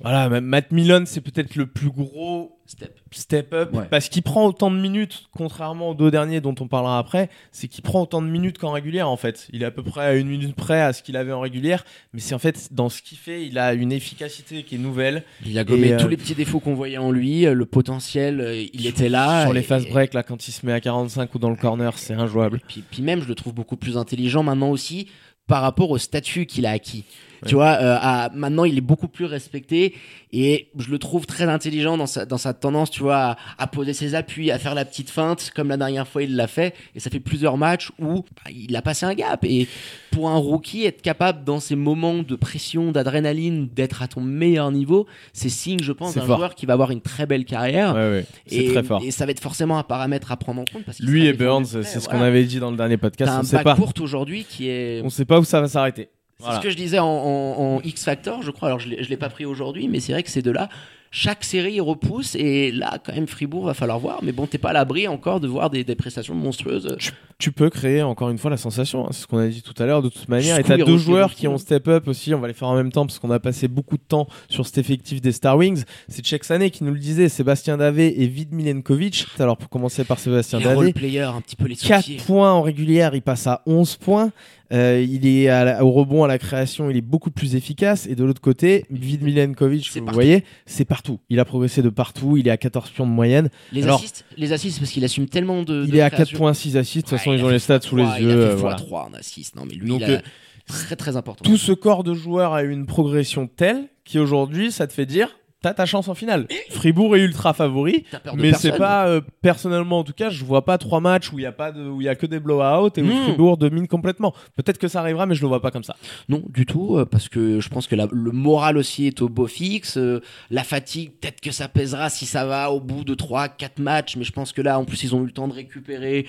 voilà 0.00 0.28
Ma- 0.28 0.40
Matt 0.40 0.70
Millen 0.72 1.06
c'est 1.06 1.20
peut-être 1.20 1.56
le 1.56 1.66
plus 1.66 1.90
gros 1.90 2.58
step. 2.66 2.98
step 3.10 3.52
up 3.54 3.72
Ouais. 3.74 3.84
parce 3.90 4.08
qu'il 4.08 4.22
prend 4.22 4.46
autant 4.46 4.70
de 4.70 4.76
minutes 4.78 5.24
contrairement 5.32 5.90
aux 5.90 5.94
deux 5.94 6.10
derniers 6.10 6.40
dont 6.40 6.54
on 6.60 6.68
parlera 6.68 6.98
après 6.98 7.30
c'est 7.52 7.66
qu'il 7.68 7.82
prend 7.82 8.02
autant 8.02 8.22
de 8.22 8.26
minutes 8.28 8.58
qu'en 8.58 8.70
régulière 8.72 9.08
en 9.08 9.16
fait 9.16 9.48
il 9.52 9.62
est 9.62 9.66
à 9.66 9.70
peu 9.70 9.82
près 9.82 10.02
à 10.04 10.14
une 10.14 10.28
minute 10.28 10.54
près 10.54 10.80
à 10.80 10.92
ce 10.92 11.02
qu'il 11.02 11.16
avait 11.16 11.32
en 11.32 11.40
régulière 11.40 11.84
mais 12.12 12.20
c'est 12.20 12.34
en 12.34 12.38
fait 12.38 12.68
dans 12.72 12.88
ce 12.88 13.02
qu'il 13.02 13.18
fait 13.18 13.46
il 13.46 13.58
a 13.58 13.72
une 13.74 13.90
efficacité 13.92 14.62
qui 14.62 14.76
est 14.76 14.78
nouvelle 14.78 15.24
Il 15.44 15.58
a 15.58 15.64
gommé 15.64 15.92
euh, 15.92 15.98
tous 15.98 16.08
les 16.08 16.16
petits 16.16 16.34
défauts 16.34 16.60
qu'on 16.60 16.74
voyait 16.74 16.98
en 16.98 17.10
lui, 17.10 17.46
euh, 17.46 17.54
le 17.54 17.66
potentiel, 17.66 18.40
euh, 18.40 18.64
il 18.72 18.86
était 18.86 19.08
là. 19.08 19.42
sur 19.44 19.52
les 19.52 19.62
fast 19.62 19.88
break 19.88 20.14
là 20.14 20.22
quand 20.22 20.46
il 20.46 20.52
se 20.52 20.64
met 20.66 20.72
à 20.72 20.80
45 20.80 21.34
ou 21.34 21.38
dans 21.38 21.50
le 21.50 21.56
corner 21.56 21.98
c'est 21.98 22.14
injouable 22.14 22.60
Puis, 22.68 22.82
puis 22.88 23.02
même, 23.02 23.22
je 23.22 23.28
le 23.28 23.34
trouve 23.34 23.54
beaucoup 23.54 23.76
plus 23.76 23.96
intelligent 23.96 24.42
maintenant 24.42 24.70
aussi 24.70 25.08
par 25.46 25.62
rapport 25.62 25.90
au 25.90 25.96
statut 25.98 26.44
qu'il 26.44 26.66
a 26.66 26.70
acquis. 26.72 27.04
Ouais. 27.42 27.48
Tu 27.48 27.54
vois, 27.54 27.78
euh, 27.80 27.96
à- 28.00 28.30
maintenant 28.34 28.64
il 28.64 28.76
est 28.76 28.82
beaucoup 28.82 29.08
plus 29.08 29.24
respecté 29.24 29.94
et 30.32 30.68
je 30.78 30.90
le 30.90 30.98
trouve 30.98 31.26
très 31.26 31.44
intelligent 31.44 31.96
dans 31.96 32.06
sa, 32.06 32.26
dans 32.26 32.36
sa 32.36 32.52
tendance, 32.52 32.90
tu 32.90 33.02
vois, 33.02 33.16
à, 33.16 33.36
à 33.58 33.66
poser 33.66 33.94
ses 33.94 34.14
appuis, 34.14 34.50
à 34.50 34.58
faire 34.58 34.74
la 34.74 34.84
petite 34.84 35.10
feinte, 35.10 35.50
comme 35.54 35.68
la 35.68 35.76
dernière 35.76 36.06
fois 36.06 36.22
il 36.22 36.36
l'a 36.36 36.46
fait. 36.46 36.74
Et 36.94 37.00
ça 37.00 37.10
fait 37.10 37.20
plusieurs 37.20 37.56
matchs 37.56 37.90
où 37.98 38.24
bah, 38.44 38.50
il 38.54 38.74
a 38.76 38.82
passé 38.82 39.06
un 39.06 39.14
gap. 39.14 39.44
Et 39.44 39.68
pour 40.10 40.28
un 40.28 40.36
rookie, 40.36 40.84
être 40.84 41.00
capable 41.02 41.44
dans 41.44 41.60
ces 41.60 41.76
moments 41.76 42.18
de 42.22 42.36
pression, 42.36 42.92
d'adrénaline, 42.92 43.68
d'être 43.68 44.02
à 44.02 44.08
ton 44.08 44.20
meilleur 44.20 44.70
niveau, 44.70 45.06
c'est 45.32 45.48
signe, 45.48 45.80
je 45.82 45.92
pense, 45.92 46.14
d'un 46.14 46.26
joueur 46.26 46.54
qui 46.54 46.66
va 46.66 46.74
avoir 46.74 46.90
une 46.90 47.00
très 47.00 47.26
belle 47.26 47.44
carrière. 47.44 47.94
ouais, 47.94 48.10
ouais. 48.10 48.26
c'est 48.46 48.56
et, 48.56 48.72
très 48.72 48.82
fort 48.82 49.02
et 49.04 49.10
ça 49.10 49.24
va 49.24 49.30
être 49.30 49.40
forcément 49.40 49.78
un 49.78 49.82
paramètre 49.82 50.32
à 50.32 50.36
prendre 50.36 50.60
en 50.60 50.64
compte. 50.64 50.84
Parce 50.84 51.00
lui 51.00 51.26
et 51.26 51.32
Burns 51.32 51.64
c'est 51.82 52.00
ce 52.00 52.08
qu'on 52.08 52.20
avait 52.20 52.44
dit 52.44 52.60
dans 52.60 52.70
le 52.70 52.76
dernier 52.76 52.96
podcast 52.96 53.32
on 53.34 53.40
un 53.40 53.42
sait 53.42 53.56
pas 53.58 53.74
backcourt 53.74 53.92
aujourd'hui 54.00 54.44
qui 54.44 54.68
est. 54.68 55.00
on 55.04 55.10
sait 55.10 55.24
pas 55.24 55.38
où 55.38 55.44
ça 55.44 55.60
va 55.60 55.68
s'arrêter 55.68 56.08
C'est 56.40 56.44
Voilà. 56.44 56.60
ce 56.60 56.62
que 56.64 56.70
je 56.70 56.76
disais 56.76 57.00
en, 57.00 57.06
en- 57.06 57.76
en 57.76 57.80
X 57.82 58.04
Factor, 58.04 58.42
je 58.42 58.52
crois. 58.52 58.68
Alors 58.68 58.78
je 58.78 58.88
l'ai 58.88 59.02
je 59.02 59.08
l'ai 59.08 59.16
pas 59.16 59.28
pris 59.28 59.44
aujourd'hui, 59.44 59.88
mais 59.88 59.98
c'est 59.98 60.12
vrai 60.12 60.22
que 60.22 60.30
ces 60.30 60.40
deux-là, 60.40 60.68
chaque 61.10 61.42
série 61.42 61.80
repousse 61.80 62.36
et 62.36 62.70
là, 62.70 62.98
quand 63.04 63.12
même, 63.14 63.26
Fribourg 63.26 63.64
va 63.64 63.74
falloir 63.74 63.98
voir. 63.98 64.20
Mais 64.22 64.30
bon, 64.30 64.46
t'es 64.46 64.58
pas 64.58 64.70
à 64.70 64.72
l'abri 64.74 65.08
encore 65.08 65.40
de 65.40 65.48
voir 65.48 65.68
des, 65.70 65.82
des 65.82 65.96
prestations 65.96 66.34
monstrueuses. 66.36 66.96
tu 67.38 67.50
peux 67.50 67.70
créer 67.70 68.02
encore 68.02 68.30
une 68.30 68.38
fois 68.38 68.50
la 68.52 68.56
sensation, 68.56 69.04
hein, 69.06 69.08
c'est 69.10 69.22
ce 69.22 69.26
qu'on 69.26 69.38
a 69.38 69.48
dit 69.48 69.62
tout 69.62 69.74
à 69.82 69.86
l'heure 69.86 70.00
de 70.02 70.10
toute 70.10 70.28
manière. 70.28 70.54
Et 70.56 70.58
Jusqu'où 70.58 70.68
t'as 70.68 70.78
il 70.78 70.84
deux 70.84 70.98
joueurs 70.98 71.34
qui 71.34 71.48
ont 71.48 71.58
step 71.58 71.88
up 71.88 72.06
aussi, 72.06 72.32
on 72.34 72.38
va 72.40 72.46
les 72.46 72.54
faire 72.54 72.68
en 72.68 72.76
même 72.76 72.92
temps 72.92 73.04
parce 73.06 73.18
qu'on 73.18 73.30
a 73.32 73.40
passé 73.40 73.66
beaucoup 73.66 73.96
de 73.96 74.02
temps 74.06 74.28
sur 74.48 74.64
cet 74.66 74.78
effectif 74.78 75.20
des 75.20 75.32
Star 75.32 75.56
Wings. 75.56 75.82
C'est 76.08 76.22
Czech 76.24 76.44
Sané 76.44 76.70
qui 76.70 76.84
nous 76.84 76.92
le 76.92 77.00
disait, 77.00 77.28
Sébastien 77.28 77.78
Davé 77.78 78.22
et 78.22 78.28
Vid 78.28 78.52
Milenkovic. 78.52 79.26
Alors 79.40 79.56
pour 79.56 79.70
commencer 79.70 80.04
par 80.04 80.18
Sébastien 80.20 80.60
Davé, 80.60 80.74
role-players, 80.76 81.22
un 81.34 81.40
petit 81.40 81.56
peu 81.56 81.66
les 81.66 81.74
4 81.74 82.00
soucier. 82.04 82.18
points 82.24 82.52
en 82.52 82.62
régulière, 82.62 83.14
il 83.16 83.22
passe 83.22 83.46
à 83.48 83.62
11 83.66 83.96
points. 83.96 84.30
Euh, 84.72 85.02
il 85.08 85.26
est 85.26 85.48
à 85.48 85.64
la- 85.64 85.84
au 85.84 85.90
rebond, 85.90 86.24
à 86.24 86.28
la 86.28 86.38
création, 86.38 86.90
il 86.90 86.96
est 86.96 87.00
beaucoup 87.02 87.30
plus 87.30 87.54
efficace. 87.54 88.06
Et 88.06 88.14
de 88.14 88.22
l'autre 88.24 88.40
côté, 88.40 88.84
Vid 88.90 89.22
Milenkovic, 89.22 89.90
vous 89.94 90.00
partout. 90.04 90.14
voyez, 90.14 90.44
c'est 90.66 90.84
partout. 90.84 91.20
Il 91.30 91.40
a 91.40 91.44
progressé 91.46 91.80
de 91.82 91.88
partout, 91.88 92.36
il 92.36 92.46
est 92.48 92.50
à 92.50 92.56
14 92.58 92.90
pions 92.90 93.06
de 93.06 93.10
moyenne. 93.12 93.48
Les 93.72 93.84
Alors- 93.84 93.98
assists, 93.98 94.24
les 94.36 94.52
assists 94.52 94.78
parce 94.78 94.90
qu'il 94.90 95.04
assume 95.04 95.26
tellement 95.26 95.62
de. 95.62 95.84
Il 95.86 95.90
de 95.92 95.96
est 95.96 96.00
à 96.02 96.10
création. 96.10 96.38
4.6 96.38 96.76
assists, 96.76 96.96
de 96.96 97.00
toute 97.10 97.18
façon 97.18 97.30
Ouais, 97.30 97.36
ils 97.36 97.40
il 97.40 97.44
ont 97.44 97.48
les 97.48 97.58
stats 97.58 97.80
sous 97.80 97.96
les 97.96 98.02
x3, 98.04 98.20
yeux. 98.20 98.28
Il 98.28 98.30
a 98.30 98.34
euh, 98.34 98.50
fait 98.50 98.56
voilà. 98.56 98.76
x3 98.76 99.08
en 99.10 99.14
assists. 99.14 99.56
Non, 99.56 99.64
mais 99.66 99.74
lui, 99.74 99.88
Donc, 99.88 100.00
il 100.02 100.04
a... 100.04 100.08
euh, 100.16 100.20
très 100.66 100.96
très 100.96 101.16
important. 101.16 101.44
tout 101.48 101.56
ce 101.56 101.72
corps 101.72 102.04
de 102.04 102.12
joueurs 102.12 102.52
a 102.52 102.62
eu 102.62 102.70
une 102.70 102.84
progression 102.84 103.46
telle 103.46 103.88
qu'aujourd'hui, 104.12 104.70
ça 104.70 104.86
te 104.86 104.92
fait 104.92 105.06
dire, 105.06 105.38
t'as 105.62 105.74
ta 105.74 105.86
chance 105.86 106.08
en 106.08 106.14
finale. 106.14 106.46
Fribourg 106.70 107.16
est 107.16 107.20
ultra 107.20 107.52
favori, 107.52 108.04
mais 108.36 108.52
c'est 108.54 108.70
pas 108.78 109.08
euh, 109.08 109.20
personnellement 109.42 109.98
en 110.00 110.04
tout 110.04 110.12
cas, 110.12 110.30
je 110.30 110.44
vois 110.44 110.64
pas 110.64 110.78
trois 110.78 111.00
matchs 111.00 111.32
où 111.32 111.38
il 111.38 111.42
y 111.42 111.46
a 111.46 111.52
pas 111.52 111.72
de, 111.72 111.82
où 111.88 112.00
il 112.00 112.04
y 112.04 112.08
a 112.08 112.14
que 112.14 112.26
des 112.26 112.38
blowouts 112.40 112.90
et 112.96 113.02
où. 113.02 113.06
Fribourg 113.24 113.56
domine 113.56 113.88
complètement. 113.88 114.34
Peut-être 114.56 114.78
que 114.78 114.88
ça 114.88 115.00
arrivera, 115.00 115.26
mais 115.26 115.34
je 115.34 115.42
le 115.42 115.48
vois 115.48 115.60
pas 115.60 115.70
comme 115.70 115.84
ça. 115.84 115.96
Non, 116.28 116.42
du 116.48 116.64
tout, 116.66 116.96
euh, 116.96 117.04
parce 117.04 117.28
que 117.28 117.60
je 117.60 117.68
pense 117.68 117.86
que 117.86 117.96
la- 117.96 118.08
le 118.10 118.30
moral 118.30 118.76
aussi 118.76 119.06
est 119.06 119.20
au 119.22 119.28
beau 119.28 119.46
fixe. 119.46 119.96
euh, 119.96 120.20
la 120.50 120.64
fatigue, 120.64 121.12
peut-être 121.20 121.40
que 121.40 121.50
ça 121.50 121.68
pèsera 121.68 122.08
si 122.10 122.24
ça 122.26 122.44
va 122.46 122.70
au 122.70 122.80
bout 122.80 123.04
de 123.04 123.14
3-4 123.14 123.80
matchs, 123.80 124.16
mais 124.16 124.24
je 124.24 124.32
pense 124.32 124.52
que 124.52 124.62
là, 124.62 124.78
en 124.78 124.84
plus, 124.84 125.02
ils 125.02 125.14
ont 125.14 125.22
eu 125.22 125.26
le 125.26 125.32
temps 125.32 125.48
de 125.48 125.54
récupérer. 125.54 126.26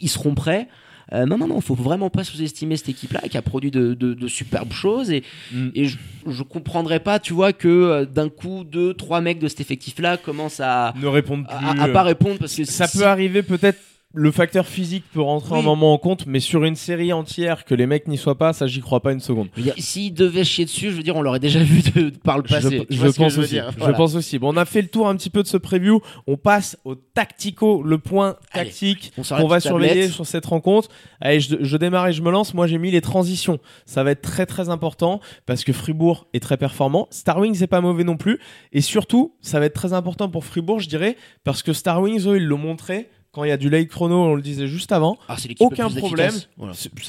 Ils 0.00 0.08
seront 0.10 0.34
prêts. 0.34 0.68
Euh, 1.12 1.24
non, 1.24 1.38
non, 1.38 1.46
non, 1.46 1.60
faut 1.60 1.74
vraiment 1.76 2.10
pas 2.10 2.24
sous-estimer 2.24 2.76
cette 2.76 2.88
équipe-là 2.88 3.20
qui 3.30 3.36
a 3.38 3.42
produit 3.42 3.70
de, 3.70 3.94
de- 3.94 4.12
de 4.14 4.28
superbes 4.28 4.72
choses. 4.72 5.10
Et, 5.10 5.22
Mm. 5.52 5.68
et 5.74 5.84
je, 5.86 5.98
je 6.26 6.42
comprendrais 6.42 6.98
pas, 7.00 7.20
tu 7.20 7.32
vois, 7.32 7.52
que 7.52 7.68
euh, 7.68 8.04
d'un 8.04 8.28
coup, 8.28 8.64
deux, 8.64 8.92
trois 8.94 9.20
mecs 9.20 9.38
de 9.38 9.46
cet 9.46 9.60
effectif-là 9.60 10.16
commencent 10.16 10.58
à, 10.60 10.94
Ne 11.00 11.06
répondent 11.06 11.46
à, 11.48 11.72
plus. 11.74 11.80
à 11.80 11.88
pas 11.88 12.02
répondre 12.02 12.38
parce 12.38 12.54
que 12.56 12.64
ça 12.64 12.88
peut 12.88 13.04
arriver 13.06 13.42
peut-être. 13.42 13.78
Le 14.18 14.30
facteur 14.30 14.66
physique 14.66 15.04
peut 15.12 15.20
rentrer 15.20 15.52
Oui. 15.54 15.60
un 15.60 15.62
moment 15.62 15.92
en 15.92 15.98
compte, 15.98 16.24
mais 16.26 16.40
sur 16.40 16.64
une 16.64 16.74
série 16.74 17.12
entière 17.12 17.66
que 17.66 17.74
les 17.74 17.86
mecs 17.86 18.08
n'y 18.08 18.16
soient 18.16 18.38
pas, 18.38 18.54
ça 18.54 18.66
j'y 18.66 18.80
crois 18.80 19.00
pas 19.00 19.12
une 19.12 19.20
seconde. 19.20 19.48
S'ils 19.76 20.14
devaient 20.14 20.42
chier 20.42 20.64
dessus, 20.64 20.90
je 20.90 20.96
veux 20.96 21.02
dire, 21.02 21.16
on 21.16 21.22
l'aurait 21.22 21.38
déjà 21.38 21.62
vu 21.62 21.82
de- 21.82 22.08
par 22.08 22.38
le 22.38 22.42
passé. 22.42 22.86
Je, 22.88 22.96
je 22.96 23.06
pense 23.08 23.36
aussi. 23.36 23.56
Je 23.58 23.90
pense 23.92 24.14
aussi. 24.14 24.38
Bon, 24.38 24.54
on 24.54 24.56
a 24.56 24.64
fait 24.64 24.80
le 24.80 24.88
tour 24.88 25.06
un 25.06 25.16
petit 25.16 25.28
peu 25.28 25.42
de 25.42 25.48
ce 25.48 25.58
preview. 25.58 26.00
On 26.26 26.38
passe 26.38 26.78
au 26.84 26.94
tactico, 26.94 27.82
le 27.82 27.98
point 27.98 28.36
tactique 28.54 29.12
qu'on 29.16 29.46
va 29.46 29.60
surveiller 29.60 29.90
tablette. 29.92 30.10
sur 30.12 30.26
cette 30.26 30.46
rencontre. 30.46 30.88
Allez, 31.20 31.40
je, 31.40 31.56
je 31.60 31.76
démarre 31.76 32.08
et 32.08 32.12
je 32.14 32.22
me 32.22 32.30
lance. 32.30 32.54
Moi, 32.54 32.66
j'ai 32.66 32.78
mis 32.78 32.90
les 32.90 33.02
transitions. 33.02 33.58
Ça 33.84 34.02
va 34.02 34.12
être 34.12 34.22
très 34.22 34.46
très 34.46 34.70
important 34.70 35.20
parce 35.44 35.62
que 35.62 35.74
Fribourg 35.74 36.26
est 36.32 36.40
très 36.40 36.56
performant. 36.56 37.06
Star 37.10 37.38
Wings 37.38 37.62
est 37.62 37.66
pas 37.66 37.82
mauvais 37.82 38.04
non 38.04 38.16
plus. 38.16 38.38
Et 38.72 38.80
surtout, 38.80 39.34
ça 39.42 39.60
va 39.60 39.66
être 39.66 39.74
très 39.74 39.92
important 39.92 40.30
pour 40.30 40.44
Fribourg, 40.46 40.80
je 40.80 40.88
dirais, 40.88 41.16
parce 41.44 41.62
que 41.62 41.74
Star 41.74 42.00
Wings, 42.00 42.26
eux, 42.26 42.36
ils 42.38 42.46
l'ont 42.46 42.56
montré 42.56 43.08
quand 43.36 43.44
il 43.44 43.48
y 43.50 43.52
a 43.52 43.58
du 43.58 43.68
late 43.68 43.88
chrono, 43.88 44.16
on 44.24 44.34
le 44.34 44.40
disait 44.40 44.66
juste 44.66 44.92
avant. 44.92 45.18
Ah, 45.28 45.36
Aucun 45.60 45.90
problème. 45.90 46.32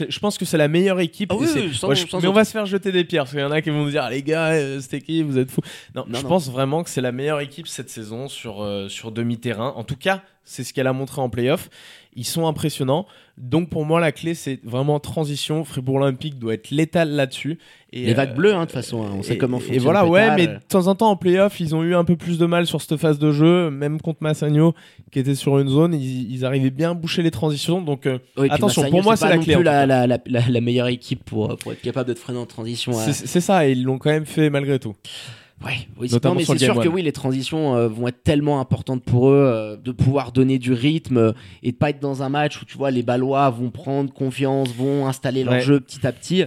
je 0.09 0.19
pense 0.19 0.37
que 0.37 0.43
c'est 0.43 0.57
la 0.57 0.67
meilleure 0.67 0.99
équipe. 0.99 1.31
Ah 1.31 1.37
oui, 1.39 1.45
Et 1.45 1.47
c'est- 1.47 1.59
oui, 1.61 1.73
sans- 1.73 1.87
Ouais, 1.87 1.95
je- 1.95 2.05
sans 2.05 2.19
mais 2.19 2.27
on 2.27 2.33
va 2.33 2.43
se 2.43 2.51
faire 2.51 2.65
jeter 2.65 2.91
des 2.91 3.05
pierres 3.05 3.23
parce 3.23 3.31
qu'il 3.31 3.39
y 3.39 3.43
en 3.43 3.51
a 3.51 3.61
qui 3.61 3.69
vont 3.69 3.85
nous 3.85 3.89
dire 3.91 4.03
Ah, 4.03 4.09
les 4.09 4.21
gars, 4.23 4.49
euh, 4.49 4.81
cette 4.81 4.93
équipe, 4.95 5.25
vous 5.25 5.37
êtes 5.37 5.49
fous. 5.49 5.61
Non, 5.95 6.03
Non, 6.05 6.17
je 6.19 6.23
non. 6.23 6.27
pense 6.29 6.51
vraiment 6.51 6.83
que 6.83 6.89
c'est 6.89 6.99
la 7.01 7.13
meilleure 7.13 7.39
équipe 7.39 7.67
cette 7.67 7.89
saison 7.89 8.27
sur, 8.27 8.61
euh, 8.61 8.89
sur 8.89 9.11
demi-terrain. 9.13 9.73
En 9.77 9.85
tout 9.85 9.95
cas, 9.95 10.21
c'est 10.43 10.65
ce 10.65 10.73
qu'elle 10.73 10.87
a 10.87 10.93
montré 10.93 11.21
en 11.21 11.29
playoff. 11.29 11.69
Ils 12.17 12.25
sont 12.25 12.47
impressionnants. 12.47 13.05
Donc 13.37 13.69
pour 13.69 13.85
moi, 13.85 13.99
la 13.99 14.11
clé, 14.11 14.33
c'est 14.33 14.59
vraiment 14.63 14.99
transition. 14.99 15.63
Fribourg 15.63 15.97
Olympique 15.97 16.39
doit 16.39 16.55
être 16.55 16.71
létal 16.71 17.11
là-dessus. 17.11 17.59
Et, 17.93 18.05
Les 18.07 18.11
euh, 18.13 18.15
vagues 18.15 18.35
bleues, 18.35 18.53
hein, 18.55 18.61
de 18.61 18.65
toute 18.65 18.71
façon, 18.73 19.03
hein, 19.05 19.11
on 19.15 19.21
sait 19.21 19.35
et- 19.35 19.37
comment 19.37 19.57
Et 19.57 19.61
fonctionne 19.61 19.83
voilà, 19.83 20.01
le 20.03 20.09
ouais, 20.09 20.35
mais 20.35 20.47
de 20.47 20.57
temps 20.67 20.87
en 20.87 20.95
temps 20.95 21.11
en 21.11 21.15
playoff, 21.15 21.59
ils 21.59 21.75
ont 21.75 21.83
eu 21.83 21.93
un 21.95 22.03
peu 22.03 22.15
plus 22.15 22.39
de 22.39 22.47
mal 22.47 22.65
sur 22.65 22.81
cette 22.81 22.97
phase 22.97 23.19
de 23.19 23.31
jeu, 23.31 23.69
même 23.69 24.01
contre 24.01 24.23
Massagno 24.23 24.73
qui 25.11 25.19
était 25.19 25.35
sur 25.35 25.59
une 25.59 25.69
zone, 25.69 25.93
ils, 25.93 26.31
ils 26.33 26.43
arrivaient 26.43 26.71
bien 26.71 26.91
à 26.91 26.93
boucher 26.95 27.21
les 27.21 27.29
transitions. 27.31 27.81
Donc 27.83 28.07
euh, 28.07 28.17
Oui, 28.37 28.47
attention, 28.49 28.81
Massagno, 28.81 28.97
pour 28.97 29.03
moi, 29.03 29.15
c'est 29.15 29.29
la 29.29 29.37
clé, 29.37 29.53
tout 29.53 29.61
la, 29.61 29.85
la, 29.85 30.07
la, 30.07 30.17
la- 30.25 30.61
meilleure 30.61 30.87
équipe 30.87 31.23
pour, 31.23 31.55
pour 31.57 31.71
être 31.73 31.81
capable 31.81 32.09
de 32.09 32.13
te 32.15 32.19
freiner 32.19 32.39
en 32.39 32.47
transition. 32.47 32.91
c'est 32.93 33.13
c'est 33.13 33.41
ça, 33.41 33.67
et 33.67 33.73
ils 33.73 33.83
l'ont 33.83 33.99
quand 33.99 34.09
même 34.09 34.25
fait 34.25 34.49
malgré 34.49 34.79
tout. 34.79 34.95
Ouais, 35.65 35.87
oui, 35.99 36.07
Notamment 36.11 36.35
non, 36.35 36.39
mais 36.39 36.45
c'est 36.45 36.63
sûr 36.63 36.79
que 36.79 36.87
oui, 36.87 37.01
les 37.01 37.11
transitions 37.11 37.75
euh, 37.75 37.87
vont 37.87 38.07
être 38.07 38.21
tellement 38.23 38.59
importantes 38.59 39.03
pour 39.03 39.29
eux 39.29 39.33
euh, 39.47 39.75
de 39.75 39.91
pouvoir 39.91 40.31
donner 40.31 40.59
du 40.59 40.71
rythme 40.71 41.17
euh, 41.17 41.31
et 41.63 41.71
de 41.71 41.77
pas 41.77 41.89
être 41.89 41.99
dans 41.99 42.21
un 42.21 42.29
match 42.29 42.61
où 42.61 42.65
tu 42.65 42.77
vois 42.77 42.91
les 42.91 43.01
Ballois 43.01 43.49
vont 43.49 43.71
prendre 43.71 44.13
confiance, 44.13 44.69
vont 44.75 45.07
installer 45.07 45.43
leur 45.43 45.55
Ouais. 45.55 45.61
jeu 45.61 45.79
petit 45.79 46.05
à 46.05 46.11
petit. 46.11 46.43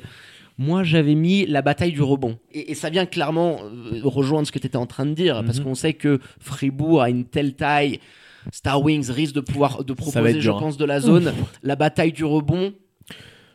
Moi, 0.59 0.85
j'avais 0.85 1.17
mis 1.17 1.45
la 1.47 1.61
bataille 1.62 1.90
du 1.90 2.02
rebond. 2.02 2.38
Et, 2.52 2.71
et 2.71 2.75
ça 2.75 2.88
vient 2.88 3.05
clairement 3.07 3.59
euh, 3.64 4.00
rejoindre 4.05 4.47
ce 4.47 4.52
que 4.52 4.59
tu 4.61 4.67
étais 4.69 4.76
en 4.76 4.87
train 4.87 5.07
de 5.07 5.14
dire, 5.14 5.43
parce 5.45 5.59
Mhm. 5.59 5.64
qu'on 5.64 5.75
sait 5.75 5.95
que 5.95 6.21
Fribourg 6.38 7.02
a 7.02 7.11
une 7.11 7.25
telle 7.25 7.55
taille. 7.55 7.99
Star 8.52 8.81
Wings 8.83 9.11
risque 9.11 9.35
de 9.35 9.40
pouvoir 9.40 9.83
de 9.85 9.93
proposer, 9.93 10.40
je 10.40 10.50
hein. 10.50 10.57
pense, 10.59 10.76
de 10.76 10.85
la 10.85 11.00
zone. 11.00 11.33
La 11.62 11.76
bataille 11.76 12.12
du 12.12 12.25
rebond, 12.25 12.73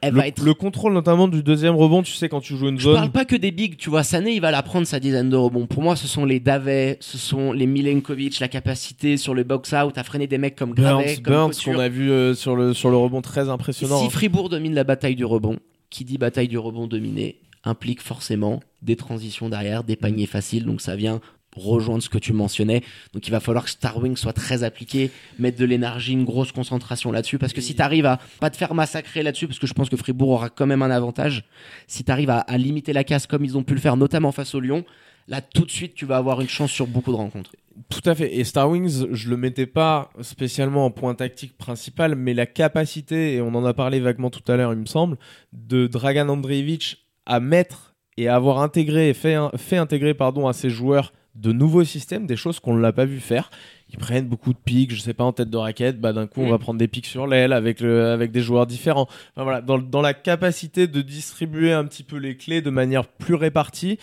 elle 0.07 0.13
le, 0.13 0.19
va 0.19 0.27
être 0.27 0.43
le 0.43 0.53
contrôle 0.53 0.93
notamment 0.93 1.27
du 1.27 1.43
deuxième 1.43 1.75
rebond, 1.75 2.03
tu 2.03 2.13
sais, 2.13 2.29
quand 2.29 2.41
tu 2.41 2.55
joues 2.55 2.69
une 2.69 2.79
Je 2.79 2.85
zone. 2.85 2.95
parle 2.95 3.11
pas 3.11 3.25
que 3.25 3.35
des 3.35 3.51
bigs, 3.51 3.77
tu 3.77 3.89
vois. 3.89 4.03
Sané, 4.03 4.33
il 4.33 4.41
va 4.41 4.51
la 4.51 4.63
prendre 4.63 4.87
sa 4.87 4.99
dizaine 4.99 5.29
de 5.29 5.35
rebonds. 5.35 5.65
Pour 5.67 5.83
moi, 5.83 5.95
ce 5.95 6.07
sont 6.07 6.25
les 6.25 6.39
Davet, 6.39 6.97
ce 6.99 7.17
sont 7.17 7.51
les 7.51 7.67
Milenkovic, 7.67 8.39
la 8.39 8.47
capacité 8.47 9.17
sur 9.17 9.33
le 9.33 9.43
box-out 9.43 9.97
à 9.97 10.03
freiner 10.03 10.27
des 10.27 10.37
mecs 10.37 10.55
comme 10.55 10.73
Gravet, 10.73 11.17
Burns, 11.23 11.53
qu'on 11.63 11.79
a 11.79 11.89
vu 11.89 12.11
euh, 12.11 12.33
sur, 12.33 12.55
le, 12.55 12.73
sur 12.73 12.89
le 12.89 12.97
rebond 12.97 13.21
très 13.21 13.49
impressionnant. 13.49 13.99
Si 13.99 14.05
hein. 14.05 14.09
Fribourg 14.09 14.49
domine 14.49 14.73
la 14.73 14.83
bataille 14.83 15.15
du 15.15 15.25
rebond, 15.25 15.57
qui 15.89 16.05
dit 16.05 16.17
bataille 16.17 16.47
du 16.47 16.57
rebond 16.57 16.87
dominée 16.87 17.37
implique 17.65 18.01
forcément 18.01 18.61
des 18.81 18.95
transitions 18.95 19.49
derrière, 19.49 19.83
des 19.83 19.95
paniers 19.95 20.27
faciles. 20.27 20.65
Donc 20.65 20.81
ça 20.81 20.95
vient 20.95 21.19
rejoindre 21.55 22.03
ce 22.03 22.09
que 22.09 22.17
tu 22.17 22.33
mentionnais. 22.33 22.81
Donc 23.13 23.27
il 23.27 23.31
va 23.31 23.39
falloir 23.39 23.63
que 23.63 23.69
Starwing 23.69 24.15
soit 24.15 24.33
très 24.33 24.63
appliqué, 24.63 25.11
mettre 25.39 25.57
de 25.57 25.65
l'énergie, 25.65 26.13
une 26.13 26.25
grosse 26.25 26.51
concentration 26.51 27.11
là-dessus. 27.11 27.37
Parce 27.37 27.53
que 27.53 27.61
si 27.61 27.75
tu 27.75 27.81
arrives 27.81 28.05
à 28.05 28.19
pas 28.39 28.49
te 28.49 28.57
faire 28.57 28.73
massacrer 28.73 29.23
là-dessus, 29.23 29.47
parce 29.47 29.59
que 29.59 29.67
je 29.67 29.73
pense 29.73 29.89
que 29.89 29.97
Fribourg 29.97 30.29
aura 30.29 30.49
quand 30.49 30.67
même 30.67 30.81
un 30.81 30.91
avantage, 30.91 31.45
si 31.87 32.03
tu 32.03 32.11
arrives 32.11 32.29
à, 32.29 32.39
à 32.39 32.57
limiter 32.57 32.93
la 32.93 33.03
casse 33.03 33.27
comme 33.27 33.43
ils 33.45 33.57
ont 33.57 33.63
pu 33.63 33.73
le 33.73 33.79
faire, 33.79 33.97
notamment 33.97 34.31
face 34.31 34.55
au 34.55 34.59
Lyon, 34.59 34.85
là 35.27 35.41
tout 35.41 35.65
de 35.65 35.71
suite 35.71 35.95
tu 35.95 36.05
vas 36.05 36.17
avoir 36.17 36.41
une 36.41 36.49
chance 36.49 36.71
sur 36.71 36.87
beaucoup 36.87 37.11
de 37.11 37.17
rencontres. 37.17 37.51
Tout 37.89 38.09
à 38.09 38.15
fait. 38.15 38.35
Et 38.35 38.43
Star 38.45 38.69
Wings, 38.69 39.07
je 39.11 39.29
le 39.29 39.35
mettais 39.35 39.65
pas 39.65 40.09
spécialement 40.21 40.85
en 40.85 40.91
point 40.91 41.13
tactique 41.13 41.57
principal, 41.57 42.15
mais 42.15 42.33
la 42.33 42.45
capacité, 42.45 43.35
et 43.35 43.41
on 43.41 43.53
en 43.53 43.65
a 43.65 43.73
parlé 43.73 43.99
vaguement 43.99 44.29
tout 44.29 44.49
à 44.49 44.55
l'heure, 44.55 44.71
il 44.71 44.79
me 44.79 44.85
semble, 44.85 45.17
de 45.51 45.87
Dragan 45.87 46.29
Andreevich 46.29 47.05
à 47.25 47.39
mettre 47.39 47.95
et 48.17 48.29
à 48.29 48.35
avoir 48.35 48.59
intégré 48.59 49.09
et 49.09 49.13
fait, 49.13 49.37
fait 49.57 49.77
intégrer 49.77 50.13
pardon, 50.13 50.47
à 50.47 50.53
ses 50.53 50.69
joueurs 50.69 51.11
de 51.35 51.51
nouveaux 51.51 51.83
systèmes, 51.83 52.25
des 52.25 52.35
choses 52.37 52.59
qu'on 52.59 52.75
ne 52.75 52.81
l'a 52.81 52.93
pas 52.93 53.05
vu 53.05 53.19
faire. 53.19 53.49
Ils 53.91 53.97
prennent 53.97 54.27
beaucoup 54.27 54.51
de 54.53 54.57
pics, 54.57 54.93
je 54.93 54.99
sais 54.99 55.13
pas, 55.13 55.23
en 55.23 55.31
tête 55.33 55.49
de 55.49 55.57
raquette, 55.57 55.99
bah 55.99 56.11
d'un 56.13 56.27
coup 56.27 56.41
on 56.41 56.47
Mm. 56.47 56.51
va 56.51 56.57
prendre 56.57 56.79
des 56.79 56.87
pics 56.87 57.05
sur 57.05 57.27
l'aile 57.27 57.53
avec, 57.53 57.81
le, 57.81 58.05
avec 58.11 58.31
des 58.31 58.41
joueurs 58.41 58.65
différents. 58.67 59.07
Enfin, 59.35 59.43
voilà, 59.43 59.61
dans, 59.61 59.77
dans 59.77 60.01
la 60.01 60.13
capacité 60.13 60.87
de 60.87 61.01
distribuer 61.01 61.71
un 61.73 61.85
petit 61.85 62.03
peu 62.03 62.17
les 62.17 62.35
clés 62.37 62.61
de 62.61 62.69
manière 62.69 63.05
plus 63.05 63.35
répartie. 63.35 63.99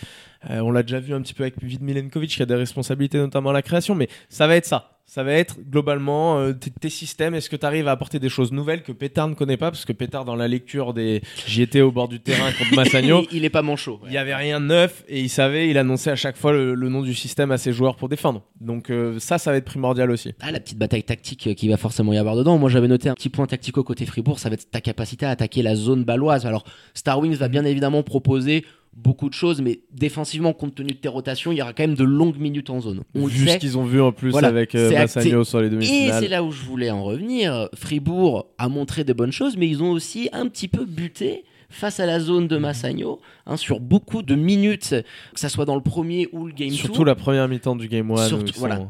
Euh, 0.50 0.60
on 0.60 0.70
l'a 0.70 0.82
déjà 0.82 1.00
vu 1.00 1.14
un 1.14 1.20
petit 1.22 1.34
peu 1.34 1.42
avec 1.44 1.62
Vid 1.62 1.82
Milenkovic 1.82 2.30
qui 2.30 2.42
a 2.42 2.46
des 2.46 2.54
responsabilités 2.54 3.18
notamment 3.18 3.50
à 3.50 3.54
la 3.54 3.62
création, 3.62 3.94
mais 3.94 4.08
ça 4.28 4.46
va 4.46 4.56
être 4.56 4.66
ça. 4.66 4.98
Ça 5.14 5.22
va 5.22 5.32
être 5.34 5.56
globalement 5.68 6.38
euh, 6.38 6.54
tes, 6.54 6.70
tes 6.70 6.88
systèmes. 6.88 7.34
Est-ce 7.34 7.50
que 7.50 7.56
tu 7.56 7.66
arrives 7.66 7.86
à 7.86 7.90
apporter 7.90 8.18
des 8.18 8.30
choses 8.30 8.50
nouvelles 8.50 8.82
que 8.82 8.92
Pétard 8.92 9.28
ne 9.28 9.34
connaît 9.34 9.58
pas? 9.58 9.70
Parce 9.70 9.84
que 9.84 9.92
Pétard, 9.92 10.24
dans 10.24 10.36
la 10.36 10.48
lecture 10.48 10.94
des. 10.94 11.20
J'y 11.46 11.60
étais 11.60 11.82
au 11.82 11.92
bord 11.92 12.08
du 12.08 12.18
terrain 12.18 12.50
contre 12.52 12.74
Massagno. 12.76 13.26
il, 13.30 13.36
il 13.36 13.44
est 13.44 13.50
pas 13.50 13.60
manchot. 13.60 14.00
Il 14.06 14.12
y 14.14 14.16
avait 14.16 14.34
rien 14.34 14.58
de 14.58 14.64
neuf 14.64 15.04
et 15.08 15.20
il 15.20 15.28
savait, 15.28 15.68
il 15.68 15.76
annonçait 15.76 16.10
à 16.10 16.16
chaque 16.16 16.38
fois 16.38 16.52
le, 16.52 16.74
le 16.74 16.88
nom 16.88 17.02
du 17.02 17.12
système 17.12 17.50
à 17.50 17.58
ses 17.58 17.74
joueurs 17.74 17.96
pour 17.96 18.08
défendre. 18.08 18.42
Donc 18.58 18.88
euh, 18.88 19.18
ça, 19.18 19.36
ça 19.36 19.50
va 19.50 19.58
être 19.58 19.66
primordial 19.66 20.10
aussi. 20.10 20.32
Ah, 20.40 20.50
la 20.50 20.60
petite 20.60 20.78
bataille 20.78 21.04
tactique 21.04 21.46
euh, 21.46 21.52
qui 21.52 21.68
va 21.68 21.76
forcément 21.76 22.14
y 22.14 22.16
avoir 22.16 22.34
dedans. 22.34 22.56
Moi, 22.56 22.70
j'avais 22.70 22.88
noté 22.88 23.10
un 23.10 23.14
petit 23.14 23.28
point 23.28 23.44
tactico 23.44 23.84
côté 23.84 24.06
Fribourg, 24.06 24.38
ça 24.38 24.48
va 24.48 24.54
être 24.54 24.70
ta 24.70 24.80
capacité 24.80 25.26
à 25.26 25.30
attaquer 25.30 25.60
la 25.60 25.74
zone 25.74 26.04
baloise. 26.04 26.46
Alors, 26.46 26.64
Star 26.94 27.20
Wings 27.20 27.36
va 27.36 27.48
bien 27.48 27.66
évidemment 27.66 28.02
proposer 28.02 28.64
beaucoup 28.94 29.28
de 29.28 29.34
choses, 29.34 29.60
mais 29.62 29.80
défensivement, 29.92 30.52
compte 30.52 30.74
tenu 30.74 30.90
de 30.92 30.96
tes 30.96 31.08
rotations, 31.08 31.52
il 31.52 31.58
y 31.58 31.62
aura 31.62 31.72
quand 31.72 31.82
même 31.82 31.94
de 31.96 32.04
longues 32.04 32.38
minutes 32.38 32.70
en 32.70 32.80
zone. 32.80 33.02
On 33.14 33.26
Vu 33.26 33.48
ce 33.48 33.56
qu'ils 33.56 33.78
ont 33.78 33.84
vu 33.84 34.00
en 34.00 34.12
plus 34.12 34.30
Voilà, 34.30 34.48
avec 34.48 34.74
euh. 34.74 34.90
Massagno 34.92 35.44
sur 35.44 35.60
les 35.60 35.66
Et 35.66 35.70
c'est 35.70 35.76
demi-finales. 35.76 36.28
là 36.28 36.42
où 36.44 36.50
je 36.52 36.62
voulais 36.62 36.90
en 36.90 37.02
revenir. 37.02 37.68
Fribourg 37.74 38.46
a 38.58 38.68
montré 38.68 39.04
de 39.04 39.12
bonnes 39.12 39.32
choses, 39.32 39.56
mais 39.56 39.68
ils 39.68 39.82
ont 39.82 39.90
aussi 39.90 40.28
un 40.32 40.46
petit 40.48 40.68
peu 40.68 40.84
buté 40.84 41.44
face 41.72 41.98
à 42.00 42.06
la 42.06 42.20
zone 42.20 42.46
de 42.48 42.56
Massagno 42.58 43.20
hein, 43.46 43.56
sur 43.56 43.80
beaucoup 43.80 44.22
de 44.22 44.34
minutes, 44.34 44.94
que 45.34 45.40
ça 45.40 45.48
soit 45.48 45.64
dans 45.64 45.74
le 45.74 45.80
premier 45.82 46.28
ou 46.32 46.46
le 46.46 46.52
game 46.52 46.70
Surtout 46.70 46.98
two. 46.98 47.04
la 47.04 47.14
première 47.14 47.48
mi-temps 47.48 47.74
du 47.76 47.88
Game 47.88 48.10
1. 48.10 48.28
Surtout- 48.28 48.52
voilà. 48.58 48.80